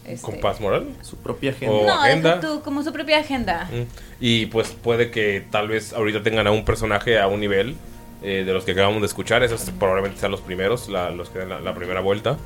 Este- 0.07 0.23
Compás 0.23 0.61
moral. 0.61 0.87
Su 1.03 1.17
propia 1.17 1.55
O 1.69 1.85
no, 1.87 2.03
agenda. 2.03 2.41
tú, 2.41 2.63
como 2.63 2.83
su 2.83 2.93
propia 2.93 3.19
agenda. 3.19 3.69
Mm. 3.71 3.83
Y 4.21 4.47
pues 4.47 4.71
puede 4.71 5.11
que 5.11 5.45
tal 5.51 5.69
vez 5.69 5.93
ahorita 5.93 6.23
tengan 6.23 6.47
a 6.47 6.51
un 6.51 6.65
personaje 6.65 7.19
a 7.21 7.27
un 7.27 7.41
nivel 7.41 7.77
eh, 8.23 8.45
de 8.47 8.53
los 8.55 8.65
que 8.65 8.73
acabamos 8.73 9.01
de 9.03 9.07
escuchar. 9.07 9.43
Esos 9.43 9.71
probablemente 9.79 10.19
sean 10.19 10.33
los 10.33 10.41
primeros, 10.41 10.89
la- 10.89 11.11
los 11.11 11.29
que 11.29 11.41
den 11.41 11.51
la, 11.51 11.61
la 11.61 11.75
primera 11.75 12.01
vuelta. 12.01 12.39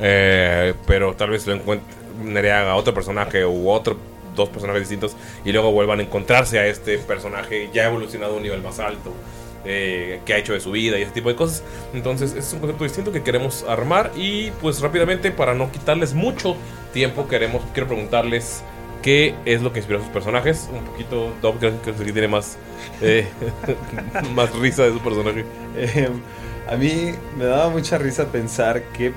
Eh, 0.00 0.74
pero 0.86 1.14
tal 1.14 1.30
vez 1.30 1.46
lo 1.46 1.54
encuentre 1.54 1.86
Nerea 2.22 2.70
a 2.70 2.74
otro 2.76 2.92
personaje 2.94 3.44
u 3.46 3.70
otro, 3.70 3.96
dos 4.34 4.48
personajes 4.48 4.80
distintos 4.82 5.16
y 5.44 5.52
luego 5.52 5.70
vuelvan 5.72 6.00
a 6.00 6.02
encontrarse 6.02 6.58
a 6.58 6.66
este 6.66 6.98
personaje 6.98 7.70
ya 7.72 7.86
evolucionado 7.86 8.34
a 8.34 8.36
un 8.36 8.42
nivel 8.42 8.60
más 8.60 8.78
alto. 8.80 9.12
Eh, 9.64 10.20
que 10.24 10.34
ha 10.34 10.38
hecho 10.38 10.52
de 10.52 10.60
su 10.60 10.72
vida 10.72 10.98
y 10.98 11.02
ese 11.02 11.12
tipo 11.12 11.28
de 11.28 11.36
cosas. 11.36 11.62
Entonces, 11.94 12.34
es 12.34 12.52
un 12.52 12.60
concepto 12.60 12.84
distinto 12.84 13.12
que 13.12 13.22
queremos 13.22 13.64
armar. 13.68 14.12
Y 14.16 14.50
pues 14.60 14.80
rápidamente, 14.80 15.30
para 15.30 15.54
no 15.54 15.70
quitarles 15.70 16.14
mucho 16.14 16.56
tiempo, 16.92 17.28
queremos, 17.28 17.62
quiero 17.72 17.88
preguntarles 17.88 18.62
qué 19.02 19.34
es 19.44 19.62
lo 19.62 19.72
que 19.72 19.80
inspiró 19.80 20.00
a 20.00 20.02
sus 20.02 20.12
personajes. 20.12 20.68
Un 20.72 20.84
poquito, 20.84 21.32
Dob, 21.40 21.58
creo 21.58 21.82
que 21.82 21.92
que 21.92 22.12
tiene 22.12 22.28
más, 22.28 22.56
eh, 23.00 23.26
más 24.34 24.54
risa 24.56 24.84
de 24.84 24.92
su 24.92 25.00
personaje. 25.00 25.44
Eh, 25.76 26.08
a 26.68 26.76
mí 26.76 27.12
me 27.36 27.44
daba 27.44 27.68
mucha 27.68 27.98
risa 27.98 28.26
pensar 28.26 28.82
qué, 28.96 29.12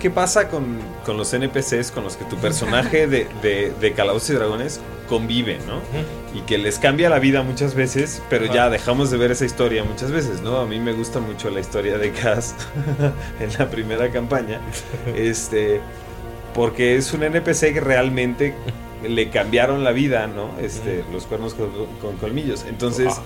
qué 0.00 0.10
pasa 0.10 0.48
con, 0.48 0.78
con 1.04 1.16
los 1.16 1.32
NPCs 1.32 1.90
con 1.92 2.04
los 2.04 2.16
que 2.16 2.24
tu 2.24 2.36
personaje 2.36 3.06
de, 3.06 3.28
de, 3.42 3.72
de 3.80 3.92
Calabozos 3.92 4.30
y 4.30 4.32
Dragones 4.34 4.80
convive, 5.10 5.58
¿no? 5.66 5.80
Y 6.38 6.42
que 6.42 6.56
les 6.56 6.78
cambia 6.78 7.10
la 7.10 7.18
vida 7.18 7.42
muchas 7.42 7.74
veces, 7.74 8.22
pero 8.30 8.46
ya 8.46 8.70
dejamos 8.70 9.10
de 9.10 9.18
ver 9.18 9.32
esa 9.32 9.44
historia 9.44 9.84
muchas 9.84 10.12
veces, 10.12 10.40
¿no? 10.40 10.58
A 10.58 10.66
mí 10.66 10.78
me 10.78 10.92
gusta 10.92 11.18
mucho 11.18 11.50
la 11.50 11.60
historia 11.60 11.98
de 11.98 12.12
Cass 12.12 12.54
en 13.40 13.52
la 13.58 13.68
primera 13.68 14.10
campaña, 14.10 14.60
este, 15.16 15.80
porque 16.54 16.96
es 16.96 17.12
un 17.12 17.24
NPC 17.24 17.74
que 17.74 17.80
realmente 17.80 18.54
le 19.06 19.28
cambiaron 19.30 19.82
la 19.82 19.90
vida, 19.90 20.28
¿no? 20.28 20.50
Este, 20.60 21.04
los 21.12 21.26
cuernos 21.26 21.54
con, 21.54 21.70
con 22.00 22.16
colmillos. 22.16 22.64
Entonces, 22.68 23.20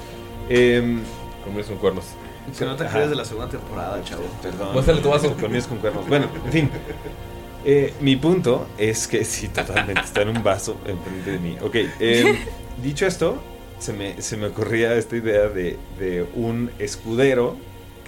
Colmillos 1.45 1.67
con 1.67 1.76
cuernos. 1.76 2.05
Se 2.53 2.64
nota 2.64 2.85
que 2.85 2.88
Ajá. 2.88 2.99
eres 2.99 3.11
de 3.11 3.17
la 3.17 3.25
segunda 3.25 3.50
temporada, 3.50 4.03
chavo. 4.03 4.23
Perdón. 4.43 4.73
Muéstrale 4.73 5.00
tu 5.03 5.11
vaso. 5.11 5.35
Colmillos 5.35 5.67
con 5.67 5.79
cuernos. 5.79 6.09
Bueno, 6.09 6.29
en 6.47 6.53
fin. 6.53 6.71
Eh, 7.64 7.94
mi 8.00 8.16
punto 8.16 8.66
es 8.76 9.06
que 9.06 9.25
sí, 9.25 9.49
totalmente 9.49 10.02
está 10.02 10.23
en 10.23 10.28
un 10.28 10.42
vaso 10.42 10.76
enfrente 10.87 11.33
de 11.33 11.38
mí. 11.38 11.56
Ok, 11.62 11.76
eh, 12.00 12.38
dicho 12.83 13.06
esto, 13.06 13.42
se 13.78 13.92
me, 13.92 14.21
se 14.21 14.37
me 14.37 14.47
ocurría 14.47 14.94
esta 14.94 15.16
idea 15.16 15.49
de, 15.49 15.78
de 15.99 16.26
un 16.35 16.71
escudero 16.78 17.56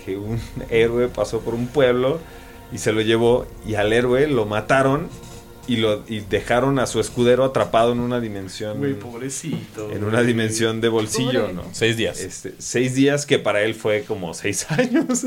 que 0.04 0.16
un 0.16 0.40
héroe 0.70 1.08
pasó 1.08 1.40
por 1.40 1.54
un 1.54 1.66
pueblo 1.68 2.18
y 2.72 2.78
se 2.78 2.92
lo 2.92 3.00
llevó 3.00 3.46
y 3.66 3.76
al 3.76 3.92
héroe 3.92 4.26
lo 4.26 4.44
mataron 4.44 5.08
y 5.68 5.76
lo 5.76 6.04
y 6.08 6.20
dejaron 6.20 6.78
a 6.78 6.86
su 6.86 7.00
escudero 7.00 7.44
atrapado 7.44 7.92
en 7.92 8.00
una 8.00 8.20
dimensión 8.20 8.78
Güey, 8.78 8.94
pobrecito. 8.94 9.90
en 9.90 10.04
una 10.04 10.22
dimensión 10.22 10.80
de 10.80 10.88
bolsillo, 10.88 11.42
Pobre. 11.42 11.54
¿no? 11.54 11.64
Seis 11.72 11.96
días. 11.96 12.20
Este, 12.20 12.54
seis 12.58 12.94
días 12.94 13.26
que 13.26 13.38
para 13.38 13.62
él 13.62 13.74
fue 13.74 14.04
como 14.04 14.32
seis 14.34 14.66
años. 14.70 15.24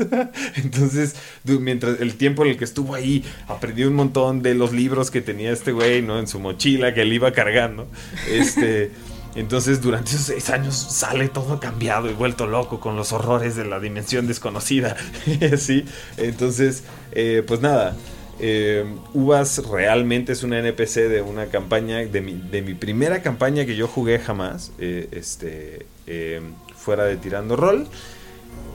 Entonces, 0.56 1.16
mientras 1.44 2.00
el 2.00 2.14
tiempo 2.16 2.44
en 2.44 2.50
el 2.52 2.56
que 2.56 2.64
estuvo 2.64 2.94
ahí, 2.94 3.24
aprendió 3.48 3.88
un 3.88 3.94
montón 3.94 4.42
de 4.42 4.54
los 4.54 4.72
libros 4.72 5.10
que 5.10 5.20
tenía 5.20 5.52
este 5.52 5.72
güey, 5.72 6.02
¿no? 6.02 6.18
En 6.18 6.26
su 6.26 6.40
mochila 6.40 6.94
que 6.94 7.02
él 7.02 7.12
iba 7.12 7.32
cargando. 7.32 7.86
Este. 8.28 8.90
Entonces, 9.36 9.80
durante 9.80 10.10
esos 10.10 10.22
seis 10.22 10.50
años 10.50 10.74
sale 10.74 11.28
todo 11.28 11.60
cambiado 11.60 12.10
y 12.10 12.14
vuelto 12.14 12.48
loco 12.48 12.80
con 12.80 12.96
los 12.96 13.12
horrores 13.12 13.54
de 13.54 13.64
la 13.64 13.78
dimensión 13.78 14.26
desconocida. 14.26 14.96
¿Sí? 15.56 15.84
Entonces, 16.16 16.82
eh, 17.12 17.44
pues 17.46 17.60
nada. 17.60 17.96
Eh, 18.40 18.84
Uvas 19.14 19.58
realmente 19.70 20.32
es 20.32 20.42
una 20.42 20.58
NPC 20.58 21.08
de 21.08 21.22
una 21.22 21.46
campaña, 21.46 21.98
de 21.98 22.20
mi, 22.20 22.32
de 22.34 22.62
mi 22.62 22.74
primera 22.74 23.22
campaña 23.22 23.64
que 23.66 23.76
yo 23.76 23.86
jugué 23.86 24.18
jamás, 24.18 24.72
eh, 24.78 25.08
este, 25.12 25.86
eh, 26.06 26.40
fuera 26.76 27.04
de 27.04 27.16
Tirando 27.16 27.56
Rol. 27.56 27.86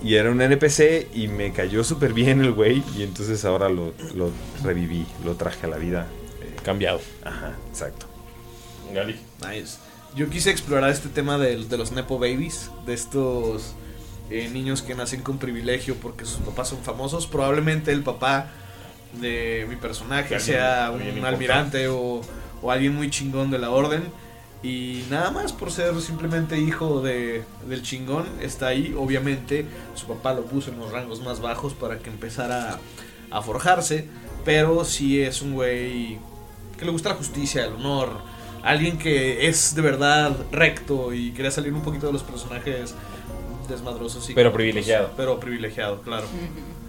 Y 0.03 0.15
era 0.15 0.29
un 0.31 0.41
NPC 0.41 1.07
y 1.13 1.27
me 1.27 1.51
cayó 1.51 1.83
súper 1.83 2.13
bien 2.13 2.41
el 2.41 2.51
güey. 2.51 2.83
Y 2.97 3.03
entonces 3.03 3.43
ahora 3.45 3.69
lo, 3.69 3.93
lo 4.15 4.29
reviví, 4.63 5.05
lo 5.23 5.35
traje 5.35 5.65
a 5.65 5.69
la 5.69 5.77
vida. 5.77 6.07
eh, 6.41 6.55
Cambiado. 6.63 7.01
Ajá, 7.23 7.53
exacto. 7.69 8.05
Gali. 8.93 9.15
Nice. 9.49 9.77
Yo 10.15 10.29
quise 10.29 10.51
explorar 10.51 10.91
este 10.91 11.09
tema 11.09 11.37
de, 11.37 11.57
de 11.65 11.77
los 11.77 11.91
Nepo 11.91 12.19
Babies, 12.19 12.69
de 12.85 12.93
estos 12.93 13.73
eh, 14.29 14.47
niños 14.49 14.81
que 14.81 14.95
nacen 14.95 15.21
con 15.21 15.39
privilegio 15.39 15.95
porque 15.95 16.25
sus 16.25 16.37
papás 16.39 16.69
son 16.69 16.79
famosos. 16.83 17.27
Probablemente 17.27 17.91
el 17.91 18.03
papá 18.03 18.51
de 19.13 19.65
mi 19.69 19.75
personaje 19.75 20.39
sea 20.39 20.91
un 20.91 21.25
almirante 21.25 21.87
o, 21.87 22.21
o 22.61 22.71
alguien 22.71 22.95
muy 22.95 23.09
chingón 23.09 23.51
de 23.51 23.59
la 23.59 23.69
orden. 23.71 24.03
Y 24.63 25.03
nada 25.11 25.29
más 25.29 25.53
por 25.53 25.71
ser 25.71 25.99
simplemente 26.01 26.57
hijo 26.57 27.01
de, 27.01 27.43
del 27.67 27.83
chingón, 27.83 28.25
está 28.41 28.67
ahí. 28.67 28.95
Obviamente 28.97 29.65
su 29.93 30.07
papá 30.07 30.33
lo 30.33 30.45
puso 30.45 30.71
en 30.71 30.79
los 30.79 30.91
rangos 30.91 31.21
más 31.21 31.39
bajos 31.39 31.73
para 31.73 31.99
que 31.99 32.09
empezara 32.09 32.79
a, 33.31 33.37
a 33.37 33.41
forjarse. 33.41 34.07
Pero 34.43 34.83
sí 34.85 35.21
es 35.21 35.41
un 35.41 35.53
güey 35.53 36.17
que 36.77 36.85
le 36.85 36.91
gusta 36.91 37.09
la 37.09 37.15
justicia, 37.15 37.65
el 37.65 37.73
honor. 37.73 38.09
Alguien 38.63 38.97
que 38.97 39.47
es 39.47 39.75
de 39.75 39.81
verdad 39.81 40.35
recto 40.51 41.13
y 41.13 41.31
quería 41.31 41.51
salir 41.51 41.71
un 41.73 41.81
poquito 41.81 42.07
de 42.07 42.13
los 42.13 42.23
personajes 42.23 42.95
desmadrosos. 43.69 44.29
y 44.29 44.33
Pero 44.33 44.51
privilegiado. 44.51 45.11
Pero 45.15 45.39
privilegiado, 45.39 46.01
claro. 46.01 46.27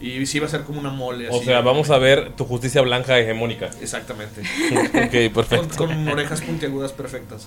Y 0.00 0.24
sí 0.24 0.38
va 0.38 0.46
a 0.46 0.48
ser 0.48 0.62
como 0.64 0.80
una 0.80 0.88
mole. 0.90 1.28
O 1.28 1.36
así. 1.36 1.44
sea, 1.44 1.60
vamos 1.60 1.90
a 1.90 1.98
ver 1.98 2.32
tu 2.34 2.46
justicia 2.46 2.80
blanca 2.80 3.18
hegemónica. 3.18 3.68
Exactamente. 3.82 4.40
ok, 5.30 5.34
perfecto. 5.34 5.76
con 5.76 6.08
orejas 6.08 6.40
puntiagudas 6.40 6.92
perfectas. 6.92 7.46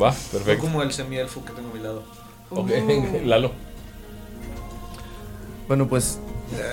Va, 0.00 0.10
No 0.10 0.16
perfecto. 0.32 0.62
como 0.64 0.82
el 0.82 0.92
semielfo 0.92 1.44
que 1.44 1.52
tengo 1.52 1.70
a 1.70 1.74
mi 1.74 1.80
lado. 1.80 2.02
Ok, 2.50 2.70
Lalo. 3.24 3.52
Bueno, 5.68 5.88
pues 5.88 6.18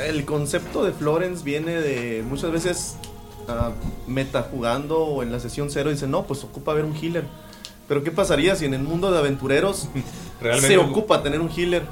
el 0.07 0.25
concepto 0.25 0.83
de 0.83 0.91
Florence 0.91 1.43
viene 1.43 1.73
de 1.81 2.23
muchas 2.27 2.51
veces 2.51 2.95
ah, 3.47 3.71
meta 4.07 4.43
jugando 4.49 4.99
o 4.99 5.23
en 5.23 5.31
la 5.31 5.39
sesión 5.39 5.69
cero 5.69 5.89
dicen, 5.91 6.09
no, 6.09 6.23
pues 6.25 6.43
ocupa 6.43 6.73
ver 6.73 6.85
un 6.85 6.95
healer. 6.95 7.25
Pero 7.87 8.03
¿qué 8.03 8.11
pasaría 8.11 8.55
si 8.55 8.65
en 8.65 8.73
el 8.73 8.81
mundo 8.81 9.11
de 9.11 9.17
aventureros 9.19 9.87
Realmente- 10.41 10.67
se 10.69 10.77
ocupa 10.77 11.21
tener 11.21 11.41
un 11.41 11.49
healer? 11.49 11.83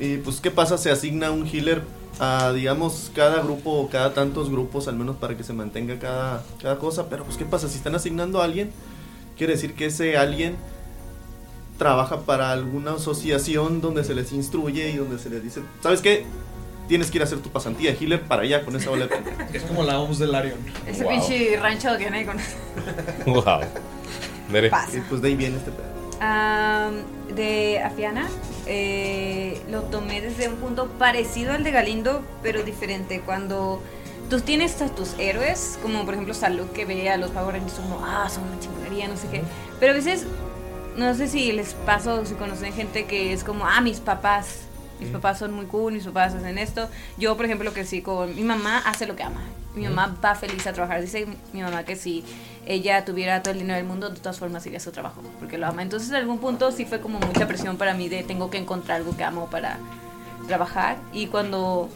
Y 0.00 0.16
pues 0.16 0.40
¿qué 0.40 0.50
pasa? 0.50 0.76
Se 0.78 0.90
asigna 0.90 1.30
un 1.30 1.46
healer 1.46 1.82
a, 2.24 2.52
digamos, 2.52 3.10
cada 3.16 3.42
grupo 3.42 3.70
o 3.72 3.88
cada 3.88 4.14
tantos 4.14 4.48
grupos, 4.48 4.86
al 4.86 4.94
menos 4.94 5.16
para 5.16 5.36
que 5.36 5.42
se 5.42 5.52
mantenga 5.52 5.98
cada, 5.98 6.44
cada 6.62 6.78
cosa. 6.78 7.08
Pero 7.08 7.24
pues 7.24 7.36
¿qué 7.36 7.44
pasa? 7.44 7.68
Si 7.68 7.76
están 7.78 7.96
asignando 7.96 8.40
a 8.40 8.44
alguien, 8.44 8.70
quiere 9.36 9.54
decir 9.54 9.74
que 9.74 9.86
ese 9.86 10.16
alguien 10.16 10.54
trabaja 11.78 12.20
para 12.20 12.52
alguna 12.52 12.92
asociación 12.92 13.80
donde 13.80 14.04
se 14.04 14.14
les 14.14 14.32
instruye 14.32 14.90
y 14.90 14.96
donde 14.98 15.18
se 15.18 15.30
les 15.30 15.42
dice, 15.42 15.62
¿sabes 15.82 16.00
qué? 16.00 16.24
Tienes 16.86 17.10
que 17.10 17.18
ir 17.18 17.22
a 17.22 17.24
hacer 17.24 17.38
tu 17.40 17.48
pasantía 17.50 17.90
de 17.92 17.96
healer 17.98 18.20
para 18.22 18.42
allá 18.42 18.64
con 18.64 18.76
esa 18.76 18.90
bola 18.90 19.06
de 19.06 19.08
pendejo". 19.16 19.42
Es 19.52 19.62
como 19.64 19.82
la 19.82 19.98
OMS 19.98 20.18
del 20.20 20.32
Arion. 20.34 20.58
Ese 20.86 21.02
Wow. 21.02 21.12
pinche 21.12 21.56
rancho 21.58 21.88
que 21.98 22.06
hay 22.06 22.24
con... 22.24 22.36
Wow. 23.26 23.60
Nere. 24.50 24.70
Pasa. 24.70 24.96
Y 24.96 25.00
pues 25.00 25.20
de 25.22 25.28
ahí 25.28 25.34
viene 25.36 25.56
este 25.56 25.72
pedo. 25.72 25.86
Am, 26.20 26.94
de 27.34 27.80
Afiana 27.82 28.28
eh, 28.66 29.60
lo 29.70 29.82
tomé 29.82 30.20
desde 30.20 30.48
un 30.48 30.56
punto 30.56 30.86
parecido 30.98 31.52
al 31.52 31.64
de 31.64 31.70
Galindo, 31.70 32.22
pero 32.42 32.62
diferente. 32.62 33.20
Cuando 33.20 33.82
tú 34.30 34.40
tienes 34.40 34.80
a 34.80 34.88
tus 34.88 35.18
héroes, 35.18 35.78
como 35.82 36.04
por 36.04 36.14
ejemplo 36.14 36.34
Salud 36.34 36.66
que 36.68 36.84
ve 36.84 37.10
a 37.10 37.16
los 37.16 37.30
Power 37.30 37.54
Rangers 37.54 37.78
como, 37.78 38.04
ah, 38.04 38.28
son 38.28 38.44
una 38.44 38.58
chingonería, 38.60 39.08
no 39.08 39.16
sé 39.16 39.28
qué. 39.28 39.42
Pero 39.80 39.92
a 39.92 39.96
veces, 39.96 40.26
no 40.96 41.14
sé 41.14 41.28
si 41.28 41.52
les 41.52 41.74
pasa 41.74 42.14
o 42.14 42.24
si 42.24 42.34
conocen 42.34 42.72
gente 42.72 43.04
que 43.06 43.32
es 43.32 43.44
como, 43.44 43.66
ah, 43.66 43.80
mis 43.80 44.00
papás. 44.00 44.60
Mis 45.02 45.12
papás 45.12 45.38
son 45.38 45.52
muy 45.52 45.66
cool, 45.66 45.92
mis 45.92 46.04
papás 46.04 46.34
hacen 46.34 46.58
esto. 46.58 46.88
Yo, 47.18 47.36
por 47.36 47.44
ejemplo, 47.46 47.72
que 47.72 47.84
sí, 47.84 48.02
con 48.02 48.34
mi 48.34 48.42
mamá 48.42 48.78
hace 48.78 49.06
lo 49.06 49.16
que 49.16 49.22
ama. 49.22 49.40
Mi 49.74 49.84
mamá 49.84 50.16
va 50.22 50.34
feliz 50.34 50.66
a 50.66 50.72
trabajar. 50.72 51.00
Dice 51.00 51.26
mi 51.52 51.62
mamá 51.62 51.84
que 51.84 51.96
si 51.96 52.24
ella 52.66 53.04
tuviera 53.04 53.42
todo 53.42 53.52
el 53.52 53.60
dinero 53.60 53.76
del 53.78 53.86
mundo, 53.86 54.10
de 54.10 54.16
todas 54.20 54.38
formas 54.38 54.64
iría 54.66 54.78
a 54.78 54.82
su 54.82 54.92
trabajo, 54.92 55.22
porque 55.38 55.58
lo 55.58 55.66
ama. 55.66 55.82
Entonces, 55.82 56.10
en 56.10 56.16
algún 56.16 56.38
punto 56.38 56.70
sí 56.72 56.84
fue 56.84 57.00
como 57.00 57.18
mucha 57.20 57.46
presión 57.48 57.76
para 57.78 57.94
mí 57.94 58.08
de 58.08 58.22
tengo 58.22 58.50
que 58.50 58.58
encontrar 58.58 58.98
algo 58.98 59.16
que 59.16 59.24
amo 59.24 59.48
para 59.50 59.78
trabajar. 60.46 60.96
Y 61.12 61.26
cuando 61.28 61.88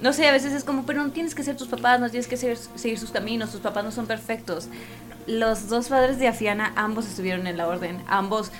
no 0.00 0.12
sé, 0.12 0.26
a 0.28 0.32
veces 0.32 0.52
es 0.52 0.64
como, 0.64 0.84
pero 0.84 1.02
no 1.02 1.10
tienes 1.12 1.34
que 1.34 1.42
ser 1.42 1.56
tus 1.56 1.68
papás, 1.68 1.98
no 1.98 2.10
tienes 2.10 2.26
que 2.26 2.36
ser- 2.36 2.58
seguir 2.74 2.98
sus 2.98 3.10
caminos, 3.10 3.50
tus 3.52 3.60
papás 3.60 3.84
no 3.84 3.90
son 3.90 4.06
perfectos. 4.06 4.68
Los 5.26 5.68
dos 5.68 5.88
padres 5.88 6.18
de 6.18 6.28
Afiana, 6.28 6.72
ambos 6.76 7.06
estuvieron 7.06 7.46
en 7.46 7.56
la 7.56 7.66
orden, 7.66 8.02
ambos, 8.06 8.50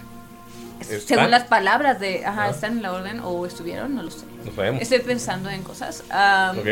¿Están? 0.90 1.00
según 1.18 1.30
las 1.30 1.44
palabras 1.44 1.98
de, 2.00 2.24
ajá, 2.26 2.44
Ah. 2.44 2.50
están 2.50 2.72
en 2.78 2.82
la 2.82 2.92
orden 2.92 3.20
o 3.20 3.46
estuvieron, 3.46 3.94
no 3.94 4.02
lo 4.02 4.10
sé. 4.10 4.24
No 4.44 4.52
sabemos. 4.54 4.82
Estoy 4.82 5.00
pensando 5.00 5.48
en 5.50 5.62
cosas. 5.62 6.02
am, 6.10 6.58
Ok. 6.58 6.66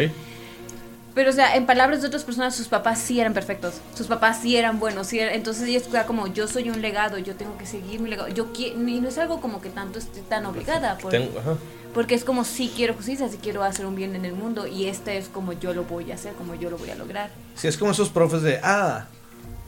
Pero, 1.15 1.29
o 1.29 1.33
sea, 1.35 1.57
en 1.57 1.67
palabras 1.67 2.01
de 2.01 2.07
otras 2.09 2.25
personas, 2.25 2.55
sus 2.57 2.69
papás 2.69 2.99
sí 2.99 3.21
eran 3.21 3.35
perfectos. 3.35 3.75
Sus 3.95 4.07
papás 4.07 4.39
sí 4.41 4.57
eran 4.57 4.81
buenos. 4.81 5.09
Sí 5.09 5.19
eran- 5.21 5.35
entonces 5.35 5.69
ella 5.69 5.77
está 5.77 6.07
como, 6.07 6.27
yo 6.27 6.49
soy 6.49 6.71
un 6.71 6.81
legado, 6.81 7.19
yo 7.19 7.35
tengo 7.37 7.59
que 7.59 7.67
seguir 7.67 8.01
mi 8.01 8.09
legado. 8.09 8.29
Yo 8.29 8.49
y 8.57 8.73
no 9.01 9.09
es 9.09 9.19
algo 9.19 9.39
como 9.43 9.61
que 9.61 9.69
tanto 9.69 9.99
esté 9.99 10.23
tan 10.23 10.47
obligada. 10.47 10.97
por- 10.97 11.11
Tengo- 11.11 11.39
ajá. 11.39 11.57
porque 11.93 12.15
es 12.15 12.25
como, 12.25 12.45
sí 12.45 12.73
quiero 12.75 12.95
justicia, 12.95 13.29
sí 13.29 13.39
quiero 13.43 13.63
hacer 13.63 13.85
un 13.85 13.95
bien 13.95 14.17
en 14.17 14.25
el 14.25 14.33
mundo. 14.33 14.67
Y 14.67 14.87
este 14.87 15.19
es 15.19 15.29
como 15.29 15.53
yo 15.53 15.75
lo 15.75 15.85
voy 15.85 16.11
a 16.13 16.15
hacer, 16.15 16.33
como 16.33 16.55
yo 16.55 16.71
lo 16.71 16.79
voy 16.79 16.89
a 16.89 16.95
lograr. 16.95 17.29
Sí, 17.57 17.69
es 17.69 17.77
como 17.77 17.91
esos 17.91 18.09
profes 18.09 18.41
de, 18.41 18.59
ah, 18.63 19.05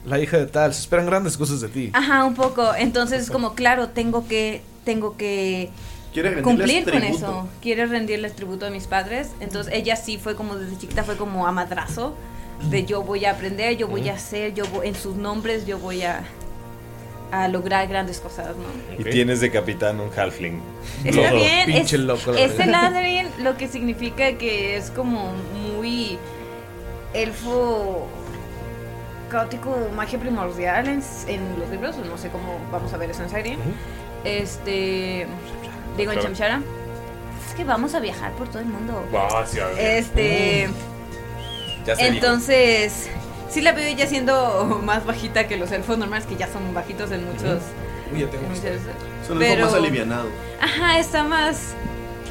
la 0.05 0.19
hija 0.19 0.37
de 0.37 0.45
tal, 0.45 0.73
se 0.73 0.81
esperan 0.81 1.05
grandes 1.05 1.37
cosas 1.37 1.61
de 1.61 1.67
ti. 1.69 1.89
Ajá, 1.93 2.25
un 2.25 2.35
poco. 2.35 2.73
Entonces 2.75 3.23
es 3.23 3.31
como, 3.31 3.55
claro, 3.55 3.89
tengo 3.89 4.27
que, 4.27 4.61
tengo 4.83 5.17
que 5.17 5.69
cumplir 6.43 6.83
con 6.83 6.93
tributo. 6.93 7.17
eso. 7.25 7.47
Quiere 7.61 7.85
rendirles 7.87 8.35
tributo 8.35 8.65
a 8.65 8.69
mis 8.69 8.87
padres. 8.87 9.29
Entonces 9.39 9.73
ella 9.73 9.95
sí 9.95 10.17
fue 10.17 10.35
como 10.35 10.55
desde 10.55 10.77
chiquita, 10.77 11.03
fue 11.03 11.17
como 11.17 11.47
a 11.47 11.51
madrazo. 11.51 12.15
De 12.69 12.85
yo 12.85 13.01
voy 13.03 13.25
a 13.25 13.31
aprender, 13.31 13.75
yo 13.77 13.87
voy 13.87 14.07
a 14.07 14.13
hacer, 14.13 14.53
yo 14.53 14.65
voy, 14.67 14.87
en 14.87 14.95
sus 14.95 15.15
nombres 15.17 15.65
yo 15.67 15.77
voy 15.77 16.03
a, 16.03 16.23
a 17.31 17.49
lograr 17.49 17.85
grandes 17.89 18.19
cosas, 18.21 18.55
¿no? 18.55 18.63
Y 18.97 19.03
tienes 19.11 19.41
de 19.41 19.51
capitán 19.51 19.99
un 19.99 20.09
halfling. 20.17 20.61
Está 21.03 21.21
Loco. 21.31 21.35
bien, 21.35 21.69
es, 21.69 21.75
Pinche 21.75 21.97
loco, 21.97 22.31
la 22.31 22.39
es 22.39 22.57
verdad. 22.57 22.67
el 22.67 22.95
Adrien, 22.95 23.27
lo 23.43 23.57
que 23.57 23.67
significa 23.67 24.37
que 24.37 24.77
es 24.77 24.89
como 24.91 25.33
muy 25.77 26.17
elfo 27.13 28.07
caótico, 29.39 29.75
magia 29.95 30.17
primordial 30.17 30.87
en, 30.87 31.03
en 31.27 31.59
los 31.59 31.69
libros, 31.69 31.97
no 31.97 32.17
sé 32.17 32.29
cómo 32.29 32.57
vamos 32.71 32.93
a 32.93 32.97
ver 32.97 33.09
eso 33.09 33.21
en 33.23 33.29
serie. 33.29 33.57
Este, 34.23 35.27
digo 35.97 36.11
en. 36.13 36.19
Chamshara. 36.19 36.61
Es 37.47 37.53
que 37.53 37.63
vamos 37.65 37.93
a 37.95 37.99
viajar 37.99 38.31
por 38.33 38.47
todo 38.47 38.59
el 38.59 38.65
mundo. 38.67 39.05
Ah, 39.13 39.43
sí, 39.45 39.59
a 39.59 39.67
ver. 39.67 39.79
Este, 39.79 40.69
Ya 41.85 41.95
se 41.97 42.03
dijo. 42.03 42.15
entonces, 42.15 43.09
sí 43.49 43.61
la 43.61 43.73
veo 43.73 43.93
ya 43.95 44.07
siendo 44.07 44.79
más 44.83 45.05
bajita 45.05 45.47
que 45.47 45.57
los 45.57 45.71
elfos 45.71 45.97
normales, 45.97 46.25
que 46.25 46.37
ya 46.37 46.47
son 46.47 46.73
bajitos 46.73 47.11
en 47.11 47.25
muchos. 47.25 47.61
Uy, 48.13 48.21
ya 48.21 48.27
tengo 48.29 48.43
muchos- 48.47 48.57
historia. 48.57 48.79
Son 49.27 49.37
poco 49.39 49.61
más 49.61 49.73
alivianado. 49.73 50.29
Ajá, 50.61 50.97
está 50.99 51.23
más. 51.23 51.73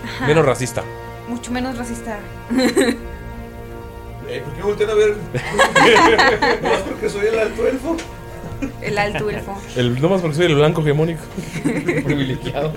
ajá, 0.04 0.26
Menos 0.26 0.46
racista. 0.46 0.82
Mucho 1.28 1.50
menos 1.52 1.76
racista. 1.76 2.18
Eh, 4.28 4.42
¿Por 4.44 4.54
qué 4.54 4.62
voltean 4.62 4.90
a 4.90 4.94
ver? 4.94 5.16
¿No 6.62 6.68
es 6.72 6.80
porque 6.80 7.08
soy 7.10 7.26
el 7.26 7.38
alto 7.38 7.66
elfo? 7.66 7.96
El 8.80 8.98
alto 8.98 9.28
elfo. 9.30 9.58
El, 9.76 10.00
no 10.00 10.08
más 10.08 10.20
porque 10.20 10.36
soy 10.36 10.46
el 10.46 10.54
blanco 10.54 10.80
hegemónico. 10.80 11.20
Privilegiado. 11.62 12.72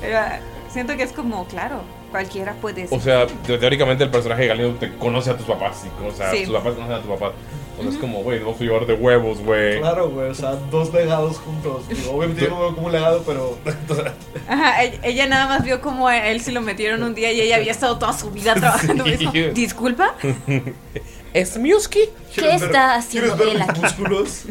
Pero, 0.00 0.18
ah, 0.18 0.38
siento 0.70 0.96
que 0.96 1.02
es 1.02 1.12
como, 1.12 1.46
claro, 1.46 1.82
cualquiera 2.10 2.54
puede 2.54 2.86
ser. 2.86 2.98
O 2.98 3.00
sea, 3.02 3.26
te- 3.26 3.58
teóricamente 3.58 4.04
el 4.04 4.10
personaje 4.10 4.42
de 4.42 4.48
Galindo 4.48 4.74
te 4.78 4.94
conoce 4.96 5.30
a 5.30 5.36
tus 5.36 5.46
papás. 5.46 5.84
Y, 5.84 6.06
o 6.06 6.10
sea, 6.12 6.30
Sí. 6.30 6.44
tus 6.44 6.54
papás 6.54 6.74
conocen 6.74 6.96
a 6.96 7.00
tu 7.02 7.08
papá. 7.08 7.32
O 7.78 7.82
sea, 7.82 7.90
es 7.90 7.98
como, 7.98 8.22
güey, 8.22 8.40
no 8.40 8.56
soy 8.56 8.68
llevar 8.68 8.86
de 8.86 8.94
huevos, 8.94 9.40
güey. 9.40 9.80
Claro, 9.80 10.10
güey, 10.10 10.30
o 10.30 10.34
sea, 10.34 10.52
dos 10.70 10.92
legados 10.92 11.38
juntos. 11.38 11.88
Digo, 11.88 12.12
obviamente 12.12 12.42
yo 12.44 12.50
no 12.50 12.60
veo 12.60 12.74
como 12.74 12.86
un 12.86 12.92
legado, 12.92 13.22
pero. 13.26 13.58
Ajá, 14.48 14.82
ella, 14.82 14.98
ella 15.02 15.26
nada 15.26 15.46
más 15.46 15.64
vio 15.64 15.80
como 15.80 16.06
a 16.08 16.28
él 16.28 16.40
se 16.40 16.52
lo 16.52 16.60
metieron 16.60 17.02
un 17.02 17.14
día 17.14 17.32
y 17.32 17.40
ella 17.40 17.56
había 17.56 17.72
estado 17.72 17.98
toda 17.98 18.12
su 18.12 18.30
vida 18.30 18.54
trabajando. 18.54 19.04
Sí. 19.14 19.16
Dijo, 19.16 19.32
Disculpa, 19.54 20.14
¿Es 21.34 21.58
Miuski? 21.58 22.00
¿Qué 22.32 22.54
está 22.54 22.94
haciendo 22.94 23.36
¿Quieres 23.36 23.54
él 23.54 23.58
ver 23.60 23.70
aquí? 23.70 23.80
músculos? 23.80 24.44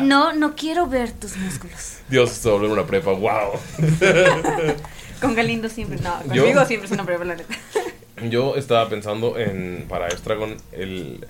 No, 0.00 0.32
no 0.32 0.54
quiero 0.54 0.86
ver 0.86 1.12
tus 1.12 1.36
músculos. 1.36 1.98
Dios, 2.08 2.30
se 2.30 2.48
volvió 2.48 2.72
una 2.72 2.86
prepa, 2.86 3.12
wow. 3.12 3.52
con 5.20 5.34
Galindo 5.34 5.68
siempre. 5.68 5.98
No, 6.00 6.18
Yo- 6.32 6.42
conmigo 6.42 6.64
siempre 6.64 6.86
es 6.86 6.92
una 6.92 7.04
prueba, 7.04 7.24
la 7.26 7.36
neta. 7.36 7.54
Yo 8.30 8.56
estaba 8.56 8.88
pensando 8.88 9.38
en, 9.38 9.84
para 9.88 10.08
Estragon, 10.08 10.56
el 10.72 11.26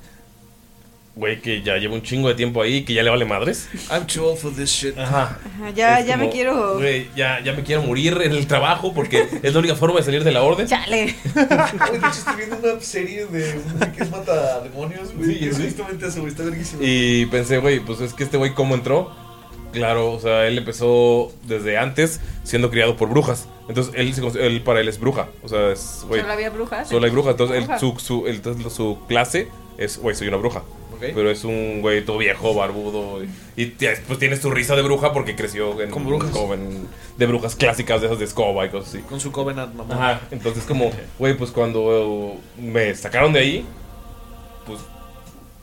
güey 1.18 1.40
que 1.40 1.62
ya 1.62 1.76
lleva 1.78 1.94
un 1.94 2.02
chingo 2.02 2.28
de 2.28 2.36
tiempo 2.36 2.62
ahí, 2.62 2.84
que 2.84 2.94
ya 2.94 3.02
le 3.02 3.10
vale 3.10 3.24
madres. 3.24 3.68
I'm 3.90 4.06
too 4.06 4.24
old 4.24 4.38
for 4.38 4.54
this 4.54 4.70
shit. 4.70 4.96
Ajá. 4.96 5.38
Ajá, 5.44 5.70
ya, 5.74 5.98
Es 5.98 6.06
ya 6.06 6.16
me 6.16 6.24
como, 6.24 6.32
quiero. 6.32 6.76
Güey, 6.76 7.08
ya, 7.16 7.40
ya 7.44 7.52
me 7.54 7.64
quiero 7.64 7.82
morir 7.82 8.16
en 8.22 8.30
el 8.32 8.46
trabajo 8.46 8.94
porque 8.94 9.26
es 9.42 9.52
la 9.52 9.58
única 9.58 9.74
forma 9.74 9.98
de 9.98 10.04
salir 10.04 10.22
de 10.22 10.30
la 10.30 10.42
orden. 10.42 10.66
Chale. 10.68 11.14
Güey, 11.34 11.46
de 11.48 11.96
hecho, 11.98 12.08
estoy 12.18 12.36
viendo 12.36 12.56
una 12.56 12.80
serie 12.80 13.26
de 13.26 13.58
un 13.58 13.78
güey 13.78 13.92
que 13.92 14.02
es 14.04 14.10
mata 14.10 14.60
demonios, 14.60 15.12
güey. 15.14 15.38
Sí, 15.38 15.50
sí. 15.52 15.62
justamente 15.64 16.06
eso, 16.06 16.20
güey. 16.20 16.30
Está 16.30 16.44
verguísimo. 16.44 16.80
Y 16.84 17.26
pensé, 17.26 17.58
güey, 17.58 17.80
pues 17.80 18.00
es 18.00 18.14
que 18.14 18.22
este 18.22 18.36
güey, 18.36 18.54
¿cómo 18.54 18.74
entró? 18.76 19.12
Claro, 19.72 20.12
o 20.12 20.20
sea, 20.20 20.46
él 20.46 20.56
empezó 20.56 21.32
desde 21.46 21.76
antes 21.78 22.20
siendo 22.44 22.70
criado 22.70 22.96
por 22.96 23.08
brujas. 23.10 23.48
Entonces, 23.68 23.92
él, 23.96 24.14
él 24.40 24.62
para 24.62 24.80
él 24.80 24.88
es 24.88 24.98
bruja. 24.98 25.28
O 25.42 25.48
sea, 25.48 25.72
es, 25.72 26.04
güey. 26.08 26.20
Solo 26.20 26.32
había 26.32 26.50
brujas. 26.50 26.88
Solo 26.88 27.04
hay 27.04 27.10
brujas. 27.10 27.32
Entonces, 27.32 27.56
él- 27.58 27.64
Bruja. 27.64 27.78
su, 27.78 27.94
su, 27.98 28.26
entonces, 28.28 28.72
su 28.72 28.98
clase 29.08 29.48
es, 29.76 29.98
güey, 29.98 30.14
soy 30.16 30.28
una 30.28 30.38
bruja. 30.38 30.62
Pero 31.00 31.30
es 31.30 31.44
un 31.44 31.80
güey 31.80 32.04
todo 32.04 32.18
viejo, 32.18 32.54
barbudo. 32.54 33.22
Y, 33.56 33.66
pues 33.66 34.18
tienes 34.18 34.40
tu 34.40 34.50
risa 34.50 34.76
de 34.76 34.82
bruja 34.82 35.12
porque 35.12 35.34
creció 35.36 35.80
en, 35.80 35.90
Con 35.90 36.04
brujas. 36.06 36.30
de 37.16 37.26
brujas 37.26 37.56
clásicas, 37.56 38.00
de 38.00 38.06
esas 38.06 38.18
de 38.18 38.24
escoba 38.24 38.66
y 38.66 38.68
cosas 38.70 38.94
así. 38.94 39.02
Con 39.02 39.20
su 39.20 39.32
Covenant, 39.32 39.74
mamá. 39.74 39.94
Ajá, 39.94 40.20
entonces 40.30 40.64
como, 40.64 40.90
güey, 41.18 41.36
pues 41.36 41.50
cuando 41.50 42.36
me 42.60 42.94
sacaron 42.94 43.32
de 43.32 43.40
ahí, 43.40 43.66
pues, 44.66 44.80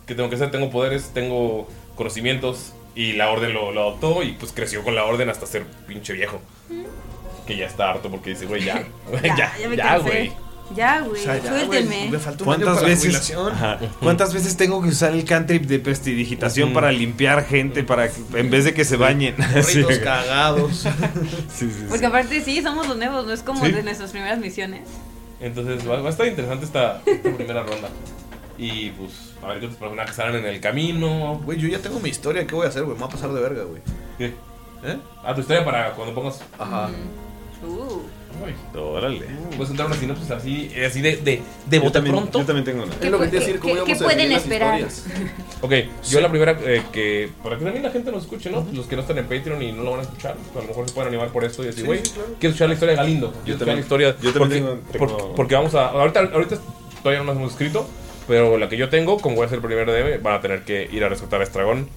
¿qué 0.06 0.15
tengo 0.15 0.30
que 0.30 0.36
hacer? 0.36 0.52
Tengo 0.52 0.69
poderes, 0.69 1.12
tengo 1.13 1.67
conocimientos 1.95 2.74
y 2.95 3.13
la 3.13 3.30
orden 3.30 3.54
lo, 3.54 3.71
lo 3.71 3.82
adoptó 3.82 4.24
y 4.24 4.34
pues 4.34 4.52
creció 4.54 4.84
con 4.84 4.95
la 4.95 5.06
orden 5.06 5.30
hasta 5.30 5.45
ser 5.45 5.65
pinche 5.88 6.13
viejo. 6.13 6.39
Que 7.45 7.58
ya 7.58 7.67
está 7.67 7.91
harto 7.91 8.10
porque 8.10 8.32
dice, 8.32 8.45
güey, 8.48 8.63
ya, 8.63 8.84
ya, 9.38 9.54
Ya, 9.76 9.98
güey. 10.00 10.32
Ya, 10.73 11.01
güey, 11.01 11.21
O 11.21 11.23
sea, 11.23 11.65
güey, 11.65 11.86
Me 12.10 12.17
falta 12.17 12.43
un 12.43 12.49
año 12.54 12.65
¿Cuántas 12.65 12.67
para 12.75 12.82
la 12.82 12.88
veces. 12.88 13.34
Ajá. 13.51 13.80
¿Cuántas 14.01 14.34
veces 14.34 14.58
tengo 14.58 14.82
que 14.82 14.89
usar 14.89 15.13
el 15.13 15.23
cantrip 15.23 15.65
de 15.65 15.78
prestidigitación 15.80 16.73
para 16.73 16.91
limpiar 16.91 17.45
gente 17.45 17.84
para 17.84 18.10
que- 18.10 18.39
en 18.39 18.49
vez 18.49 18.65
de 18.65 18.73
que 18.73 18.84
se 18.84 18.97
bañen? 18.97 19.36
Sí. 19.63 19.84
Cagados. 20.04 20.78
Sí, 20.80 20.89
sí, 21.56 21.71
sí. 21.71 21.86
Porque 21.88 22.06
aparte 22.08 22.41
sí, 22.41 22.62
somos 22.63 22.88
los 22.88 22.97
nuevos, 22.97 23.25
no 23.28 23.34
es 23.34 23.41
como 23.43 23.63
Sí. 23.63 23.71
de 23.71 23.84
nuestras 23.84 24.12
primeras 24.12 24.39
misiones. 24.39 24.82
Entonces 25.39 25.88
va, 25.88 26.01
va 26.01 26.08
a 26.08 26.12
estar 26.12 26.25
interesante 26.25 26.65
esta, 26.65 27.01
esta 27.06 27.30
primera 27.36 27.62
ronda. 27.63 27.89
Y 28.58 28.89
pues, 28.91 29.12
a 29.43 29.47
ver 29.49 29.60
qué 29.60 29.65
otros 29.67 29.80
personajes 29.80 30.15
salen 30.15 30.38
en 30.38 30.45
el 30.45 30.60
camino. 30.62 31.39
Güey, 31.43 31.60
yo 31.60 31.67
ya 31.67 31.80
tengo 31.80 31.99
mi 31.99 32.10
historia. 32.10 32.47
¿Qué 32.47 32.56
voy 32.56 32.65
a 32.65 32.69
hacer, 32.69 32.84
güey? 32.84 32.95
Me 32.95 33.01
va 33.01 33.08
a 33.08 33.12
pasar 33.12 33.32
de 33.34 33.41
verga, 33.41 33.63
güey. 33.65 33.82
¿Qué? 34.17 34.28
¿Eh? 34.84 34.97
Ah, 35.23 35.36
tu 35.36 35.41
historia 35.41 35.63
para 35.63 35.91
cuando 35.91 36.15
pongas. 36.15 36.41
Ajá. 36.58 36.89
Uh. 37.63 38.01
Órale. 38.78 39.26
Puedes 39.56 39.69
entrar 39.69 39.88
una 39.88 39.95
sinopsis 39.98 40.32
así, 40.32 40.71
así 40.86 41.02
de, 41.02 41.17
de, 41.17 41.41
de 41.67 41.78
Yo 41.78 41.82
bote 41.82 41.93
también, 41.93 42.15
pronto. 42.15 42.39
yo 42.39 42.45
también 42.45 42.65
tengo 42.65 42.84
una. 42.84 42.93
Es 42.93 43.12
lo 43.12 43.19
que 43.19 43.28
te 43.28 43.36
iba 43.36 43.43
a 43.43 43.45
qué- 43.45 43.54
decir, 43.54 43.60
cómo 43.60 43.74
qué- 43.74 43.80
íbamos 43.80 43.86
qué 43.88 43.93
a 43.93 44.08
pueden 44.08 44.17
definir 44.30 44.34
las 44.34 44.43
esperar? 44.43 44.80
historias. 44.80 45.06
Ok, 45.62 45.74
yo 46.10 46.21
la 46.21 46.30
primera 46.30 46.60
eh, 46.65 46.82
que. 46.91 47.30
Para 47.43 47.58
que 47.58 47.63
también 47.63 47.84
la 47.84 47.91
gente 47.91 48.12
nos 48.12 48.24
escuche, 48.24 48.50
¿no? 48.50 48.65
Los 48.74 48.86
que 48.88 48.95
no 48.95 49.02
están 49.02 49.17
en 49.17 49.26
Patreon 49.26 49.62
y 49.62 49.71
no 49.71 49.84
lo 49.84 49.91
van 49.91 50.00
a 50.02 50.04
escuchar, 50.04 50.36
pues, 50.36 50.58
a 50.58 50.62
lo 50.62 50.67
mejor 50.67 50.88
se 50.89 50.93
pueden 50.95 51.08
animar 51.10 51.30
por 51.30 51.43
esto 51.43 51.63
y 51.63 51.67
decir, 51.67 51.86
güey, 51.86 52.00
sí, 52.04 52.12
claro. 52.12 52.30
quiero 52.39 52.50
escuchar 52.52 52.67
la 52.67 52.74
historia 52.74 52.91
de 52.93 52.98
Galindo. 52.98 53.28
Quiero 53.32 53.39
escuchar 53.41 53.58
también. 53.60 53.76
la 53.78 53.82
historia. 53.82 54.15
Yo 54.21 54.34
también 54.34 54.39
porque, 54.39 54.56
tengo- 54.56 54.91
tengo- 54.91 55.17
porque, 55.17 55.36
porque 55.36 55.56
vamos 55.56 55.76
a. 55.76 55.88
Ahorita, 55.89 56.19
ahorita 56.34 56.58
todavía 57.02 57.19
no 57.19 57.26
nos 57.26 57.38
hemos 57.38 57.52
escrito, 57.52 57.88
pero 58.28 58.58
la 58.58 58.67
que 58.69 58.78
yo 58.78 58.89
tengo, 58.89 59.17
como 59.19 59.36
voy 59.38 59.45
a 59.45 59.50
ser 59.50 59.58
el 59.58 59.63
primer 59.63 59.88
DM, 59.88 60.21
van 60.21 60.34
a 60.36 60.41
tener 60.41 60.63
que 60.63 60.88
ir 60.91 61.04
a 61.04 61.10
rescatar 61.10 61.41
a 61.41 61.43
Estragón. 61.43 61.88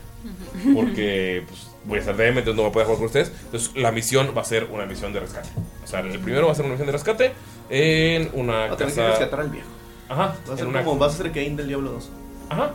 Porque 0.74 1.44
pues, 1.48 1.68
voy 1.88 1.98
a 1.98 2.03
ser 2.05 2.16
DM, 2.16 2.38
entonces 2.38 2.55
no 2.55 2.62
voy 2.62 2.70
a 2.70 2.72
poder 2.72 2.87
jugar 2.87 2.98
con 2.98 3.07
ustedes. 3.07 3.33
Entonces 3.46 3.72
la 3.74 3.90
misión 3.90 4.33
va 4.37 4.42
a 4.42 4.44
ser 4.44 4.64
una 4.70 4.87
misión 4.87 5.12
de 5.12 5.20
rescate. 5.20 5.48
O 5.83 5.87
sea, 5.87 6.01
el 6.01 6.18
primero 6.20 6.46
va 6.46 6.53
a 6.53 6.55
ser 6.55 6.64
una 6.66 6.74
misión 6.74 6.87
de 6.87 6.92
rescate 6.92 7.33
en 7.70 8.31
una 8.35 8.53
Va 8.53 8.64
a 8.72 8.77
tener 8.77 8.92
que 8.92 9.01
casa. 9.01 9.09
rescatar 9.11 9.40
al 9.40 9.48
viejo. 9.51 9.66
Ajá, 10.09 10.37
Va 10.48 10.55
a 10.55 10.57
ser 10.57 10.66
una- 10.66 10.85
como, 10.85 10.98
vas 10.98 11.14
a 11.14 11.16
ser 11.18 11.33
Kane 11.33 11.51
del 11.57 11.68
Diablo 11.68 11.90
2. 11.92 12.11
Ajá. 12.51 12.70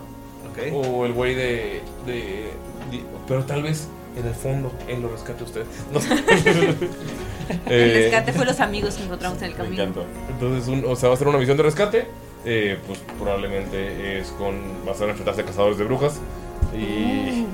Ok. 0.52 0.74
O 0.86 1.06
el 1.06 1.14
güey 1.14 1.34
de, 1.36 1.82
de, 2.06 2.14
de- 2.92 3.04
Pero 3.28 3.44
tal 3.46 3.64
vez 3.64 3.88
en 4.18 4.28
el 4.28 4.34
fondo 4.36 4.72
él 4.88 5.02
lo 5.02 5.10
rescate 5.10 5.42
a 5.42 5.46
usted. 5.46 5.64
No 5.92 6.00
sé. 6.00 6.10
El 7.66 7.74
Eh, 7.74 7.94
rescate 8.10 8.32
fue 8.32 8.46
los 8.46 8.60
amigos 8.62 8.96
que 8.96 9.04
encontramos 9.04 9.38
en 9.40 9.46
el 9.46 9.52
Me 9.52 9.58
camino. 9.58 9.84
encantó. 9.84 10.06
Entonces, 10.30 10.68
un- 10.70 10.86
o 10.86 10.96
sea, 10.96 11.10
va 11.10 11.16
a 11.16 11.18
ser 11.18 11.28
una 11.28 11.38
misión 11.38 11.58
de 11.58 11.64
rescate. 11.64 12.08
eh, 12.46 12.78
pues 12.88 13.00
probablemente 13.20 14.20
es 14.20 14.28
con. 14.38 14.56
Va 14.88 14.92
a 14.92 14.96
ser 14.96 15.08
enfrentarse 15.10 15.42
a 15.42 15.46
cazadores 15.46 15.78
de 15.78 15.84
brujas. 15.86 16.20
Y. 16.74 16.78
Bien. 16.78 17.48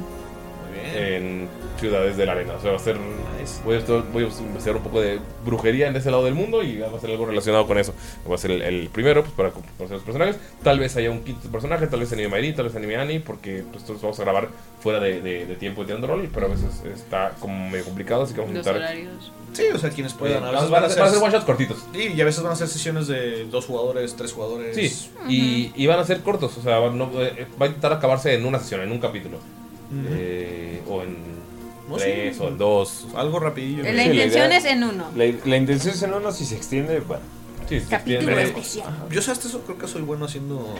En 0.95 1.47
ciudades 1.79 2.17
de 2.17 2.25
la 2.25 2.33
arena. 2.33 2.53
O 2.53 2.61
sea, 2.61 2.71
va 2.71 2.77
a 2.77 2.79
ser. 2.79 2.97
Nice. 3.39 3.61
Voy 3.63 3.77
a, 3.77 4.01
voy 4.11 4.23
a 4.23 4.27
investigar 4.27 4.75
un 4.77 4.83
poco 4.83 4.99
de 5.01 5.19
brujería 5.45 5.87
en 5.87 5.95
ese 5.95 6.11
lado 6.11 6.25
del 6.25 6.35
mundo 6.35 6.61
y 6.63 6.77
va 6.79 6.87
a 6.95 6.99
ser 6.99 7.09
algo 7.11 7.25
relacionado 7.25 7.65
con 7.67 7.77
eso. 7.77 7.93
Voy 8.25 8.35
a 8.35 8.37
ser 8.37 8.51
el, 8.51 8.61
el 8.61 8.89
primero 8.89 9.21
pues, 9.23 9.33
para 9.33 9.51
conocer 9.51 9.91
los 9.91 10.03
personajes. 10.03 10.37
Tal 10.63 10.79
vez 10.79 10.95
haya 10.97 11.09
un 11.11 11.23
quinto 11.23 11.49
personaje, 11.49 11.87
tal 11.87 11.99
vez 12.01 12.11
anime 12.11 12.27
Mayrin, 12.29 12.55
tal 12.55 12.65
vez 12.65 12.75
anime 12.75 12.95
Annie, 12.97 13.19
porque 13.19 13.63
pues, 13.71 13.85
todos 13.85 14.01
vamos 14.01 14.19
a 14.19 14.23
grabar 14.23 14.49
fuera 14.81 14.99
de, 14.99 15.21
de- 15.21 15.45
de 15.45 15.55
tiempo 15.55 15.83
y 15.83 15.85
tirando 15.85 16.07
rol, 16.07 16.29
pero 16.33 16.45
a 16.45 16.49
veces 16.49 16.81
está 16.93 17.33
como 17.39 17.69
medio 17.69 17.85
complicado, 17.85 18.23
así 18.23 18.33
que 18.33 18.39
vamos 18.41 18.55
a 18.55 18.57
Los 18.59 18.67
intentar. 18.67 18.89
horarios. 18.91 19.31
Sí, 19.53 19.63
o 19.73 19.77
sea, 19.79 19.89
quienes 19.89 20.13
puedan. 20.13 20.43
Eh, 20.43 20.47
a 20.47 20.51
veces 20.51 20.69
van 20.69 20.83
a 20.83 20.89
ser- 20.89 20.99
van 20.99 21.07
a 21.07 21.11
ser 21.11 21.23
one 21.23 21.31
shots 21.31 21.45
cortitos. 21.45 21.77
Sí, 21.93 22.13
y 22.15 22.21
a 22.21 22.25
veces 22.25 22.43
van 22.43 22.51
a 22.51 22.55
ser 22.55 22.67
sesiones 22.67 23.07
de 23.07 23.45
dos 23.45 23.65
jugadores, 23.65 24.15
tres 24.15 24.31
jugadores. 24.31 24.75
Sí, 24.75 25.09
y, 25.27 25.71
y 25.75 25.87
van 25.87 25.99
a 25.99 26.05
ser 26.05 26.21
cortos, 26.21 26.55
o 26.57 26.61
sea, 26.61 26.79
no- 26.91 27.09
eh, 27.21 27.47
va 27.59 27.65
a 27.65 27.69
intentar 27.69 27.93
acabarse 27.93 28.33
en 28.35 28.45
una 28.45 28.59
sesión, 28.59 28.81
en 28.81 28.91
un 28.91 28.99
capítulo. 28.99 29.37
Eh, 30.09 30.81
o 30.87 31.01
en 31.01 31.17
No, 31.89 31.97
sí. 31.97 32.03
tres, 32.05 32.39
o 32.39 32.47
en 32.49 32.57
dos. 32.57 33.07
Algo 33.15 33.39
rapidillo. 33.39 33.83
La 33.83 33.89
Sí, 33.89 33.95
la 33.95 34.03
intención 34.05 34.47
idea- 34.47 34.57
es 34.57 34.65
en 34.65 34.83
uno. 34.83 35.05
La, 35.15 35.25
la 35.45 35.57
intención 35.57 35.93
es 35.95 36.01
en 36.03 36.13
uno, 36.13 36.31
si 36.31 36.45
se 36.45 36.55
extiende, 36.55 36.99
bueno. 36.99 37.23
Sí, 37.67 37.79
se 37.79 37.87
Capítulo 37.87 38.31
extiende. 38.31 38.43
especial. 38.59 39.07
Yo 39.11 39.21
sé 39.21 39.31
hasta 39.31 39.47
eso 39.47 39.61
creo 39.61 39.77
que 39.77 39.87
soy 39.87 40.01
bueno 40.01 40.25
haciendo 40.25 40.73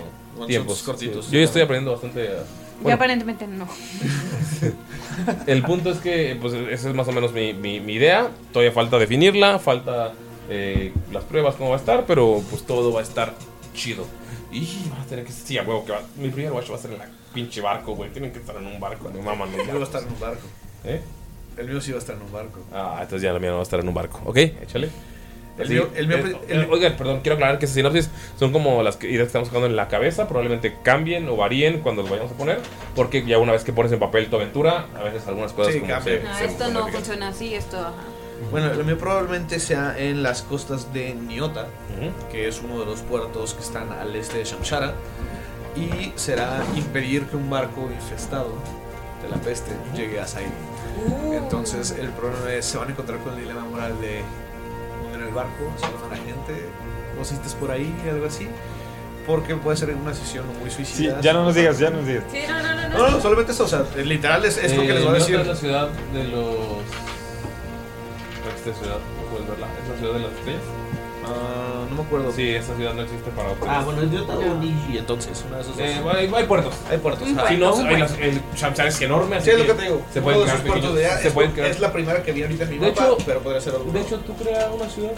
Tiempos 0.48 0.82
cortitos. 0.84 1.30
Yo 1.30 1.40
ya 1.40 1.46
estoy 1.46 1.62
aprendiendo 1.62 1.92
bastante. 1.92 2.28
a- 2.30 2.88
Yo 2.88 2.94
aparentemente 2.94 3.46
no. 3.46 3.68
el 5.48 5.62
punto 5.64 5.92
es 5.92 5.98
que, 6.00 6.38
pues, 6.40 6.54
esa 6.54 6.90
es 6.90 6.96
más 6.96 7.08
o 7.08 7.12
menos 7.12 7.34
mi, 7.34 7.54
mi- 7.54 7.80
mi 7.80 7.94
idea. 7.94 8.30
Todavía 8.54 8.72
falta 8.72 8.98
definirla, 8.98 9.60
falta 9.60 10.14
eh, 10.50 10.94
las 11.12 11.24
pruebas, 11.26 11.56
cómo 11.56 11.70
va 11.72 11.76
a 11.76 11.80
estar, 11.80 12.06
pero 12.08 12.42
pues 12.50 12.64
todo 12.64 12.92
va 12.94 13.02
a 13.02 13.04
estar 13.04 13.34
chido. 13.76 14.06
Y 14.52 14.90
van 14.90 15.02
a 15.02 15.06
tener 15.06 15.26
que. 15.26 15.32
Sí, 15.32 15.58
a 15.58 15.64
huevo, 15.64 15.86
que 15.86 15.92
va. 15.92 16.02
Mi 16.18 16.30
primer 16.30 16.52
watch 16.52 16.72
va 16.72 16.76
a 16.76 16.80
ser 16.80 16.92
en 16.92 16.98
la 17.00 17.08
pinche 17.34 17.62
barco, 17.62 17.96
güey. 17.96 18.10
Tienen 18.12 18.32
que 18.32 18.40
estar 18.40 18.56
en 18.56 18.66
un 18.66 18.80
barco, 18.80 19.10
no 19.14 19.22
maman. 19.22 19.50
El 19.54 19.66
mío 19.66 19.76
va 19.76 19.82
a 19.82 19.84
estar 19.84 20.02
en 20.02 20.10
un 20.10 20.20
barco. 20.20 20.48
¿Eh? 20.84 21.02
El 21.58 21.68
mío 21.68 21.82
sí 21.82 21.92
va 21.92 21.98
a 21.98 22.00
estar 22.00 22.16
en 22.16 22.22
un 22.22 22.32
barco. 22.32 22.60
Ah, 22.74 22.98
entonces 23.02 23.22
ya 23.22 23.34
la 23.34 23.40
mía 23.40 23.50
no 23.50 23.56
va 23.56 23.62
a 23.62 23.64
estar 23.64 23.80
en 23.80 23.88
un 23.88 23.94
barco. 23.94 24.22
¿Ok? 24.26 24.38
Échale. 24.38 24.90
El 25.58 25.68
Sí, 25.68 25.74
mío- 25.74 25.90
el 25.94 26.08
mío- 26.08 26.18
eh, 26.20 26.38
el- 26.48 26.62
eh, 26.62 26.68
oigan, 26.72 26.96
perdón, 26.96 27.20
quiero 27.20 27.34
aclarar 27.36 27.60
que 27.60 27.66
esas 27.66 27.76
sinopsis 27.76 28.10
son 28.40 28.54
como 28.54 28.82
las 28.82 28.96
ideas 29.04 29.24
que 29.24 29.24
estamos 29.24 29.50
sacando 29.50 29.68
en 29.68 29.76
la 29.76 29.90
cabeza. 29.90 30.26
Probablemente 30.30 30.78
cambien 30.84 31.28
o 31.28 31.36
varíen 31.36 31.82
cuando 31.82 32.02
los 32.02 32.10
vayamos 32.10 32.32
a 32.32 32.36
poner. 32.36 32.60
Porque 32.96 33.26
ya 33.26 33.40
una 33.40 33.52
vez 33.52 33.66
que 33.66 33.74
pones 33.74 33.92
en 33.92 34.00
papel 34.00 34.30
tu 34.30 34.38
aventura, 34.38 34.88
a 34.98 35.04
veces 35.04 35.28
algunas 35.28 35.52
cosas 35.52 35.74
Sí, 35.74 35.82
como 35.82 35.92
cambian. 35.92 36.22
se- 36.22 36.28
Ah, 36.30 36.36
se 36.38 36.46
esto 36.46 36.64
no 36.70 36.80
modifican. 36.80 36.94
funciona 37.04 37.28
así, 37.28 37.54
esto, 37.54 37.78
ajá. 37.78 37.94
Bueno, 38.52 38.74
lo 38.74 38.84
mío 38.84 38.98
probablemente 38.98 39.60
sea 39.60 39.96
en 39.98 40.24
las 40.24 40.42
costas 40.42 40.94
de 40.94 41.14
Niota, 41.14 41.68
que 42.32 42.48
es 42.48 42.62
uno 42.64 42.80
de 42.80 42.86
los 42.86 43.00
puertos 43.02 43.54
que 43.54 43.62
están 43.62 43.92
al 43.92 44.16
este 44.16 44.40
de 44.40 44.44
Shamshara. 44.46 44.94
Y 45.76 46.12
será 46.16 46.64
impedir 46.76 47.26
que 47.28 47.36
un 47.38 47.50
barco 47.50 47.88
infestado 47.94 48.50
de 49.22 49.30
la 49.30 49.38
peste 49.38 49.72
llegue 49.96 50.20
a 50.20 50.26
Said. 50.28 50.48
Entonces 51.34 51.92
el 52.00 52.10
problema 52.10 52.54
es, 52.54 52.66
se 52.66 52.78
van 52.78 52.88
a 52.88 52.92
encontrar 52.92 53.20
con 53.20 53.34
el 53.36 53.40
dilema 53.42 53.62
moral 53.66 54.00
de 54.02 54.20
en 55.14 55.22
el 55.22 55.34
barco, 55.34 55.72
salvan 55.80 56.04
a 56.12 56.16
la 56.16 56.16
gente, 56.18 56.66
vos 57.18 57.32
estés 57.32 57.54
por 57.54 57.72
ahí, 57.72 57.94
algo 58.10 58.26
así. 58.26 58.48
Porque 59.28 59.56
puede 59.56 59.78
ser 59.78 59.94
una 59.94 60.14
sesión 60.14 60.46
muy 60.60 60.70
Sí, 60.72 60.78
suicida. 60.78 61.22
ya 61.22 61.34
no 61.34 61.44
nos 61.44 61.54
digas, 61.56 61.78
ya 61.78 61.92
no 61.92 61.98
nos 61.98 62.08
digas. 62.08 62.24
Sí, 62.32 62.40
no, 62.48 62.62
no, 62.64 62.76
no. 62.90 62.98
No, 62.98 63.10
no, 63.12 63.22
solamente 63.22 63.52
eso, 63.52 63.66
o 63.66 63.68
sea, 63.68 63.84
literal 64.04 64.44
es, 64.46 64.58
es 64.58 64.76
lo 64.76 64.82
que 64.82 64.90
Eh, 64.90 64.94
les 64.96 65.04
voy 65.04 65.12
a 65.12 65.20
decir. 65.20 65.36
es 65.40 65.48
la 65.48 65.56
ciudad 65.56 65.90
de 66.14 66.24
los. 66.24 66.48
Esta 68.66 68.74
ciudad, 68.80 68.98
¿no 68.98 69.30
puedes 69.32 69.48
verla? 69.50 69.68
¿Es 69.84 69.90
la 69.90 69.98
ciudad 69.98 70.14
de 70.14 70.20
las 70.20 70.32
estrellas? 70.34 70.62
Ah, 71.26 71.86
no 71.90 71.96
me 71.98 72.02
acuerdo. 72.02 72.32
Sí, 72.32 72.50
esa 72.56 72.76
ciudad 72.76 72.94
no 72.94 73.02
existe 73.04 73.30
para 73.32 73.50
otros. 73.52 73.68
Ah, 73.70 73.82
bueno, 73.86 74.02
es 74.02 74.10
Niota 74.10 74.34
o 74.38 74.56
Niji, 74.56 74.98
entonces, 74.98 75.44
una 75.48 75.58
de 75.58 75.62
esas 75.64 75.78
dos. 75.78 75.86
Eh, 75.86 76.02
hay, 76.18 76.32
hay 76.34 76.44
puertos. 76.46 76.74
Hay 76.90 76.98
puertos. 76.98 77.28
Un. 77.28 77.40
Si 77.48 77.58
no, 77.58 77.76
Un 77.76 77.88
hay 77.88 77.98
las- 78.00 78.18
el 78.20 78.42
Shamshar 78.56 78.88
es 78.88 79.02
enorme, 79.02 79.36
así 79.36 79.46
Sí, 79.46 79.52
es 79.52 79.60
lo 79.60 79.66
que 79.66 79.74
te 79.74 79.82
digo. 79.84 80.02
Se 80.12 80.20
Uno 80.20 80.24
pueden 80.26 80.40
de 80.40 80.46
crear 80.46 80.62
puertos 80.64 80.76
pequeños. 80.80 80.96
de 80.98 81.06
allá 81.06 81.18
Se 81.22 81.28
es, 81.28 81.34
pueden 81.34 81.52
crear. 81.52 81.70
es 81.70 81.80
la 81.80 81.94
primera 81.94 82.24
que 82.24 82.32
vi 82.32 82.42
ahorita 82.42 82.64
en 82.64 82.70
mi 82.70 82.78
De 82.78 82.88
mapa, 82.88 83.06
hecho- 83.06 83.18
pero 83.26 83.40
podría 83.42 83.62
ser 83.62 83.76
algo. 83.76 83.92
De 83.92 84.02
hecho, 84.02 84.20
tú 84.20 84.36
creas 84.38 84.66
una 84.74 84.90
ciudad 84.90 85.12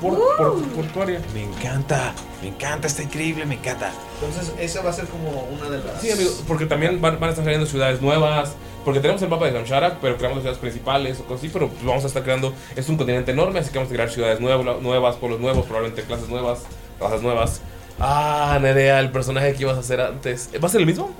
por, 0.00 0.36
por, 0.36 0.62
portuaria. 0.68 1.20
Me 1.34 1.42
encanta, 1.44 2.14
me 2.42 2.48
encanta, 2.48 2.86
está 2.86 3.02
increíble, 3.02 3.44
me 3.44 3.54
encanta. 3.56 3.92
Entonces, 4.22 4.54
esa 4.58 4.82
va 4.82 4.90
a 4.90 4.92
ser 4.94 5.06
como 5.06 5.30
una 5.42 5.68
de 5.68 5.84
las. 5.84 6.00
Sí, 6.00 6.10
amigo, 6.10 6.30
porque 6.48 6.66
también 6.66 7.00
van, 7.00 7.14
van 7.20 7.28
a 7.28 7.30
estar 7.30 7.44
saliendo 7.44 7.66
ciudades 7.66 8.00
nuevas. 8.00 8.54
Porque 8.84 9.00
tenemos 9.00 9.20
el 9.22 9.28
mapa 9.28 9.46
de 9.46 9.52
Shamshara, 9.52 9.98
pero 10.00 10.16
creamos 10.16 10.36
las 10.38 10.42
ciudades 10.44 10.58
principales 10.60 11.20
o 11.20 11.24
cosas 11.24 11.38
así. 11.40 11.50
Pero 11.52 11.68
pues, 11.68 11.84
vamos 11.84 12.04
a 12.04 12.06
estar 12.06 12.22
creando. 12.22 12.54
Es 12.76 12.88
un 12.88 12.96
continente 12.96 13.30
enorme, 13.32 13.58
así 13.60 13.70
que 13.70 13.78
vamos 13.78 13.90
a 13.92 13.94
crear 13.94 14.10
ciudades 14.10 14.40
nuevas, 14.40 14.80
nuevas 14.80 15.16
pueblos 15.16 15.38
nuevos, 15.40 15.66
probablemente 15.66 16.02
clases 16.04 16.28
nuevas, 16.28 16.60
razas 16.98 17.20
nuevas. 17.22 17.60
Ah, 17.98 18.58
Nerea, 18.60 18.98
el 19.00 19.10
personaje 19.10 19.52
que 19.54 19.62
ibas 19.62 19.76
a 19.76 19.80
hacer 19.80 20.00
antes. 20.00 20.48
¿Va 20.62 20.66
a 20.66 20.70
ser 20.70 20.80
el 20.80 20.86
mismo? 20.86 21.14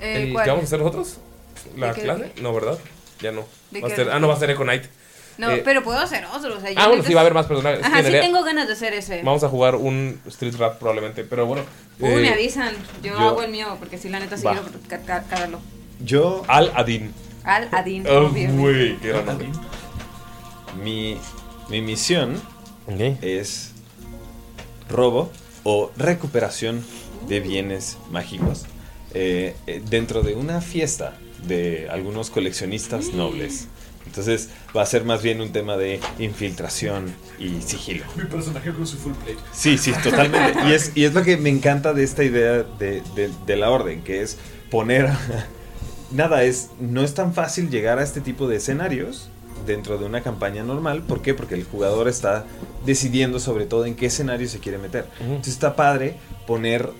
Eh, 0.00 0.22
¿El 0.28 0.32
¿cuál? 0.32 0.44
que 0.44 0.50
vamos 0.50 0.62
a 0.64 0.66
hacer 0.66 0.78
nosotros? 0.78 1.18
¿La 1.76 1.88
¿De 1.88 1.94
qué, 1.94 2.00
de 2.00 2.06
clase? 2.06 2.32
No, 2.40 2.52
¿verdad? 2.54 2.78
Ya 3.20 3.32
no. 3.32 3.44
¿De 3.70 3.80
Va 3.80 3.88
a 3.88 3.90
ser- 3.90 4.10
ah, 4.10 4.18
no, 4.18 4.28
va 4.28 4.34
a 4.34 4.38
ser 4.38 4.50
Echo 4.50 4.62
Knight. 4.62 4.84
No, 5.36 5.50
Eh, 5.50 5.62
pero 5.64 5.82
puedo 5.82 5.98
hacer 5.98 6.24
otro. 6.26 6.56
O 6.56 6.60
sea, 6.60 6.70
Ah, 6.76 6.86
bueno, 6.88 7.02
sí, 7.02 7.12
va 7.12 7.20
a 7.20 7.22
haber 7.22 7.34
más 7.34 7.46
personajes. 7.46 7.80
Es 7.80 7.86
Ajá, 7.86 7.98
sí 7.98 8.04
Nerea- 8.04 8.20
tengo 8.22 8.42
ganas 8.44 8.66
de 8.68 8.72
hacer 8.74 8.94
ese. 8.94 9.22
Vamos 9.22 9.42
a 9.44 9.48
jugar 9.48 9.74
un 9.74 10.20
Street 10.28 10.54
Rat 10.56 10.78
probablemente, 10.78 11.24
pero 11.24 11.44
bueno. 11.46 11.64
Uy, 11.98 12.08
eh, 12.10 12.16
me 12.16 12.28
avisan. 12.30 12.72
Yo, 13.02 13.12
yo- 13.12 13.18
hago 13.18 13.42
el 13.42 13.50
mío, 13.50 13.76
porque 13.80 13.98
si 13.98 14.08
la 14.08 14.20
neta 14.20 14.36
sí 14.36 14.44
Va. 14.44 14.52
quiero 14.52 14.66
ca- 14.88 14.98
ca- 15.00 15.24
cagarlo. 15.28 15.58
Yo, 16.00 16.42
Al 16.48 16.72
Adin. 16.74 17.12
Al 17.44 17.68
Adin. 17.72 18.06
Oh, 18.08 18.30
güey, 18.30 18.96
qué 18.98 19.08
gran 19.08 19.26
nombre. 19.26 19.48
mi, 20.82 21.16
mi 21.68 21.80
misión 21.82 22.34
Ok. 22.86 23.00
es 23.22 23.72
robo 24.88 25.30
o 25.62 25.90
recuperación 25.96 26.84
de 27.28 27.40
bienes 27.40 27.96
mágicos 28.10 28.64
eh, 29.14 29.56
eh, 29.66 29.82
dentro 29.88 30.22
de 30.22 30.34
una 30.34 30.60
fiesta 30.60 31.16
de 31.46 31.88
algunos 31.90 32.30
coleccionistas 32.30 33.08
nobles. 33.14 33.68
Entonces 34.06 34.50
va 34.76 34.82
a 34.82 34.86
ser 34.86 35.04
más 35.04 35.22
bien 35.22 35.40
un 35.40 35.50
tema 35.52 35.76
de 35.78 35.98
infiltración 36.18 37.14
y 37.38 37.62
sigilo. 37.62 38.04
Mi 38.16 38.24
personaje 38.24 38.70
con 38.72 38.86
su 38.86 38.98
full 38.98 39.12
plate. 39.14 39.38
Sí, 39.52 39.78
sí, 39.78 39.92
totalmente. 40.02 40.58
Y 40.68 40.72
es, 40.72 40.92
y 40.94 41.04
es 41.04 41.14
lo 41.14 41.22
que 41.22 41.38
me 41.38 41.48
encanta 41.48 41.94
de 41.94 42.04
esta 42.04 42.22
idea 42.22 42.62
de, 42.78 43.02
de- 43.14 43.30
de 43.46 43.56
la 43.56 43.70
orden, 43.70 44.02
que 44.02 44.20
es 44.22 44.36
poner... 44.70 45.10
Nada, 46.14 46.44
es, 46.44 46.70
no 46.78 47.02
es 47.02 47.14
tan 47.14 47.34
fácil 47.34 47.70
llegar 47.70 47.98
a 47.98 48.04
este 48.04 48.20
tipo 48.20 48.46
de 48.46 48.56
escenarios 48.56 49.30
dentro 49.66 49.98
de 49.98 50.04
una 50.04 50.22
campaña 50.22 50.62
normal. 50.62 51.02
¿Por 51.02 51.22
qué? 51.22 51.34
Porque 51.34 51.56
el 51.56 51.64
jugador 51.64 52.06
está 52.06 52.44
decidiendo 52.86 53.40
sobre 53.40 53.66
todo 53.66 53.84
en 53.84 53.96
qué 53.96 54.06
escenario 54.06 54.48
se 54.48 54.60
quiere 54.60 54.78
meter. 54.78 55.06
Entonces 55.20 55.54
está 55.54 55.74
padre 55.74 56.16
poner 56.46 56.90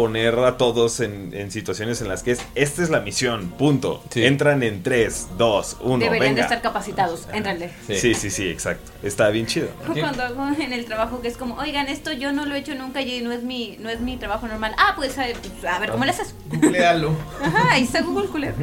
poner 0.00 0.38
a 0.38 0.56
todos 0.56 1.00
en, 1.00 1.34
en 1.34 1.50
situaciones 1.50 2.00
en 2.00 2.08
las 2.08 2.22
que 2.22 2.30
es 2.30 2.40
esta 2.54 2.82
es 2.82 2.88
la 2.88 3.00
misión, 3.00 3.50
punto. 3.50 4.02
Sí. 4.08 4.24
Entran 4.24 4.62
en 4.62 4.82
3, 4.82 5.28
2, 5.36 5.76
1, 5.82 5.98
Deberían 5.98 6.20
de 6.20 6.28
venga. 6.30 6.42
estar 6.44 6.62
capacitados. 6.62 7.28
Éntrenle. 7.34 7.70
Sí, 7.86 8.14
sí, 8.14 8.30
sí, 8.30 8.48
exacto. 8.48 8.92
Está 9.02 9.28
bien 9.28 9.44
chido. 9.44 9.68
Cuando 9.86 10.22
hago 10.22 10.48
en 10.58 10.72
el 10.72 10.86
trabajo 10.86 11.20
que 11.20 11.28
es 11.28 11.36
como, 11.36 11.56
oigan, 11.56 11.88
esto 11.88 12.12
yo 12.12 12.32
no 12.32 12.46
lo 12.46 12.54
he 12.54 12.60
hecho 12.60 12.74
nunca 12.74 13.02
y 13.02 13.20
no 13.20 13.30
es 13.30 13.42
mi, 13.42 13.76
no 13.78 13.90
es 13.90 14.00
mi 14.00 14.16
trabajo 14.16 14.48
normal. 14.48 14.74
Ah, 14.78 14.94
pues 14.96 15.18
a, 15.18 15.24
pues, 15.38 15.70
a 15.70 15.78
ver, 15.78 15.90
¿cómo 15.90 16.06
le 16.06 16.12
haces? 16.12 16.34
Googlealo. 16.48 17.12
Ajá, 17.42 17.72
ahí 17.72 17.82
está 17.82 18.00
Google 18.00 18.28
Cooler. 18.28 18.54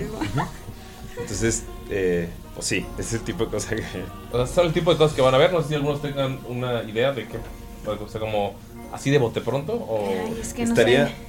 Entonces, 1.20 1.66
eh, 1.92 2.30
pues 2.56 2.66
sí, 2.66 2.84
ese 2.98 3.20
tipo 3.20 3.46
de 3.46 3.52
cosas 3.52 3.76
que... 3.76 3.84
O 4.32 4.38
sea, 4.38 4.48
son 4.48 4.66
el 4.66 4.74
tipo 4.74 4.92
de 4.92 4.98
cosas 4.98 5.16
que 5.16 5.22
van 5.22 5.36
a 5.36 5.38
ver. 5.38 5.54
No 5.54 5.62
sé 5.62 5.68
si 5.68 5.76
algunos 5.76 6.02
tengan 6.02 6.40
una 6.48 6.82
idea 6.82 7.12
de 7.12 7.28
que. 7.28 7.38
O 7.86 8.08
sea, 8.10 8.20
como 8.20 8.56
así 8.92 9.12
de 9.12 9.20
bote 9.20 9.40
pronto. 9.40 9.74
O. 9.74 10.10
Ay, 10.10 10.40
es 10.42 10.54
que 10.54 10.66
no 10.66 10.70
Estaría... 10.70 11.08
sé. 11.10 11.27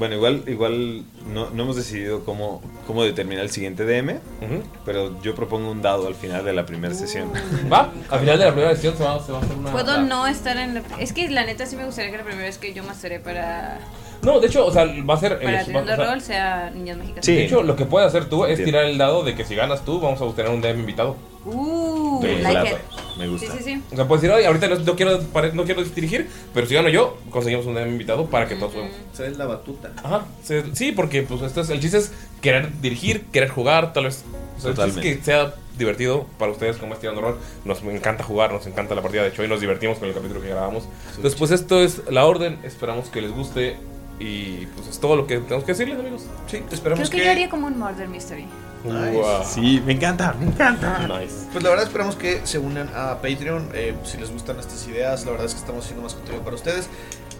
Bueno, 0.00 0.14
igual, 0.16 0.42
igual 0.48 1.02
no, 1.32 1.50
no 1.50 1.62
hemos 1.62 1.76
decidido 1.76 2.24
cómo, 2.24 2.60
cómo 2.86 3.04
determinar 3.04 3.44
el 3.44 3.50
siguiente 3.50 3.84
DM, 3.84 4.12
Ujú. 4.40 4.62
pero 4.86 5.20
yo 5.22 5.34
propongo 5.34 5.70
un 5.70 5.82
dado 5.82 6.08
al 6.08 6.14
final 6.14 6.42
de 6.44 6.52
la 6.54 6.64
primera 6.66 6.94
sesión. 6.94 7.30
Va, 7.72 7.92
al 8.08 8.18
final 8.20 8.38
de 8.38 8.46
la 8.46 8.52
primera 8.52 8.74
sesión 8.74 8.96
se 8.96 9.04
va, 9.04 9.22
se 9.22 9.30
va 9.30 9.38
a 9.38 9.42
hacer 9.42 9.56
una. 9.56 9.70
Puedo 9.70 9.92
la- 9.92 10.02
no 10.02 10.26
estar 10.26 10.56
en 10.56 10.74
la... 10.74 10.82
Es 10.98 11.12
que 11.12 11.28
la 11.30 11.44
neta 11.44 11.66
sí 11.66 11.76
me 11.76 11.84
gustaría 11.84 12.10
que 12.10 12.16
la 12.16 12.24
primera 12.24 12.46
vez 12.46 12.56
que 12.56 12.72
yo 12.72 12.82
masteré 12.82 13.20
para, 13.20 13.78
No, 14.22 14.40
de 14.40 14.46
hecho, 14.46 14.64
o 14.64 14.72
sea, 14.72 14.86
va 14.86 15.14
a 15.14 15.20
ser. 15.20 15.38
para 15.38 15.58
va- 15.64 15.82
o 15.82 15.86
sea, 15.86 15.96
Rol 15.96 16.20
sea 16.22 16.70
Niñas 16.74 16.96
Mexicanas. 16.96 17.26
Sí. 17.26 17.34
De 17.34 17.44
hecho, 17.44 17.62
lo 17.62 17.76
que 17.76 17.84
puedes 17.84 18.08
hacer 18.08 18.24
tú 18.24 18.46
es 18.46 18.64
tirar 18.64 18.84
el 18.86 18.96
dado 18.96 19.22
de 19.22 19.34
que 19.34 19.44
si 19.44 19.54
ganas 19.54 19.84
tú, 19.84 20.00
vamos 20.00 20.18
a 20.22 20.24
obtener 20.24 20.50
un 20.50 20.62
DM 20.62 20.80
invitado. 20.80 21.14
Uh, 21.44 21.99
Me 22.20 22.42
like 22.42 22.70
it. 22.70 22.78
me 23.18 23.28
gusta. 23.28 23.46
Sí, 23.52 23.58
sí, 23.58 23.64
sí. 23.64 23.82
O 23.92 23.96
sea, 23.96 24.06
puedes 24.08 24.22
decir, 24.22 24.34
oye, 24.36 24.46
ahorita 24.46 24.68
no, 24.68 24.76
no 24.76 24.96
quiero, 24.96 25.20
pare- 25.24 25.52
no 25.52 25.64
quiero 25.64 25.82
dirigir, 25.84 26.28
pero 26.54 26.66
si 26.66 26.74
gano 26.74 26.88
yo, 26.88 27.18
conseguimos 27.30 27.66
un 27.66 27.78
invitado 27.78 28.26
para 28.26 28.46
que 28.48 28.56
todos 28.56 28.72
juguemos. 28.72 28.94
Se 29.12 29.24
ve 29.24 29.30
la 29.30 29.46
batuta. 29.46 29.90
Ajá, 30.02 30.24
sí, 30.42 30.56
sí, 30.74 30.92
porque 30.92 31.22
pues 31.22 31.42
esto 31.42 31.60
es, 31.60 31.70
el 31.70 31.80
chiste 31.80 31.98
es 31.98 32.12
querer 32.40 32.70
dirigir, 32.80 33.26
querer 33.26 33.48
jugar, 33.48 33.92
tal 33.92 34.04
vez. 34.04 34.24
O 34.56 34.60
sea, 34.60 34.70
el 34.70 34.76
chiste 34.76 34.88
es 34.88 34.94
Totalmente. 34.94 35.18
que 35.18 35.24
sea 35.24 35.54
divertido 35.78 36.26
para 36.38 36.52
ustedes 36.52 36.76
como 36.76 36.94
es 36.94 37.00
tirando 37.00 37.20
rol. 37.22 37.38
Nos 37.64 37.82
encanta 37.82 38.22
jugar, 38.24 38.52
nos 38.52 38.66
encanta 38.66 38.94
la 38.94 39.02
partida. 39.02 39.22
De 39.22 39.28
hecho, 39.28 39.42
hoy 39.42 39.48
nos 39.48 39.60
divertimos 39.60 39.98
con 39.98 40.08
el 40.08 40.14
capítulo 40.14 40.40
que 40.42 40.48
grabamos. 40.48 40.84
Entonces, 41.16 41.34
pues 41.38 41.50
esto 41.50 41.80
es 41.82 42.02
la 42.10 42.26
orden. 42.26 42.58
Esperamos 42.64 43.08
que 43.08 43.22
les 43.22 43.30
guste. 43.32 43.76
Y 44.22 44.66
pues 44.76 44.86
es 44.88 45.00
todo 45.00 45.16
lo 45.16 45.26
que 45.26 45.38
tenemos 45.38 45.64
que 45.64 45.72
decirles, 45.72 45.98
amigos. 45.98 46.24
Sí, 46.46 46.62
esperamos 46.70 47.08
Creo 47.08 47.20
que, 47.20 47.24
yo 47.26 47.32
haría 47.32 47.48
como 47.48 47.68
un 47.68 47.78
Murder 47.78 48.06
Mystery. 48.06 48.44
Nice. 48.84 49.12
Wow. 49.12 49.44
Sí, 49.44 49.82
me 49.84 49.92
encanta, 49.92 50.34
me 50.38 50.46
encanta. 50.46 51.06
Nice. 51.06 51.46
Pues 51.52 51.62
la 51.62 51.70
verdad 51.70 51.86
esperamos 51.86 52.16
que 52.16 52.40
se 52.44 52.58
unan 52.58 52.88
a 52.94 53.16
Patreon. 53.20 53.70
eh, 53.74 53.94
si 54.04 54.16
les 54.18 54.30
gustan 54.32 54.58
estas 54.58 54.86
ideas, 54.88 55.24
la 55.24 55.32
verdad 55.32 55.46
es 55.46 55.54
que 55.54 55.60
estamos 55.60 55.84
haciendo 55.84 56.02
más 56.02 56.14
contenido 56.14 56.42
para 56.42 56.56
ustedes. 56.56 56.88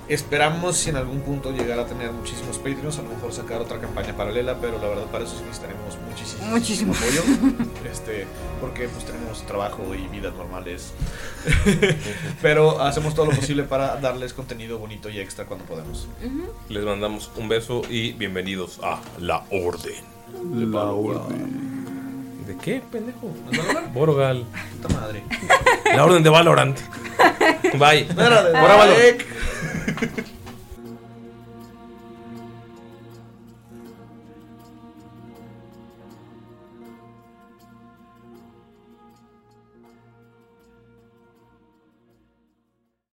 Esperamos 0.09 0.77
si 0.77 0.91
en 0.91 0.97
algún 0.97 1.21
punto 1.21 1.53
llegar 1.53 1.79
a 1.79 1.87
tener 1.87 2.11
muchísimos 2.11 2.59
Patreons, 2.59 2.99
a 2.99 3.03
lo 3.03 3.11
mejor 3.11 3.33
sacar 3.33 3.61
otra 3.61 3.79
campaña 3.79 4.17
paralela, 4.17 4.57
pero 4.61 4.77
la 4.81 4.89
verdad 4.89 5.05
para 5.05 5.23
eso 5.23 5.37
sí 5.37 5.45
necesitaremos 5.45 5.97
muchísimo, 6.09 6.47
Muchísimo. 6.47 6.95
apoyo. 6.95 7.23
Este, 7.91 8.27
porque 8.61 8.89
pues 8.89 9.05
tenemos 9.05 9.47
trabajo 9.47 9.95
y 9.95 10.09
vidas 10.09 10.35
normales. 10.35 10.93
pero 12.43 12.81
hacemos 12.83 13.15
todo 13.15 13.27
lo 13.27 13.33
posible 13.33 13.63
para 13.63 13.97
darles 13.97 14.33
contenido 14.35 14.79
bonito 14.79 15.09
y 15.11 15.21
extra 15.21 15.45
cuando 15.45 15.65
podemos. 15.65 16.09
Les 16.69 16.85
mandamos 16.85 17.31
un 17.37 17.49
beso 17.49 17.83
y 17.89 18.13
bienvenidos 18.13 18.81
a 18.83 19.01
La 19.19 19.45
Orden. 19.51 20.05
La 20.55 20.85
orden. 20.85 21.61
¿De 22.47 22.57
qué, 22.57 22.83
pendejo? 22.91 23.31
Borgal. 23.95 24.45
Puta 24.83 24.95
madre. 24.95 25.23
La 25.95 26.05
Orden 26.05 26.23
de 26.23 26.31
Valorant. 26.31 26.79
Bye. 27.79 28.07
No 28.15 28.23
era 28.23 28.43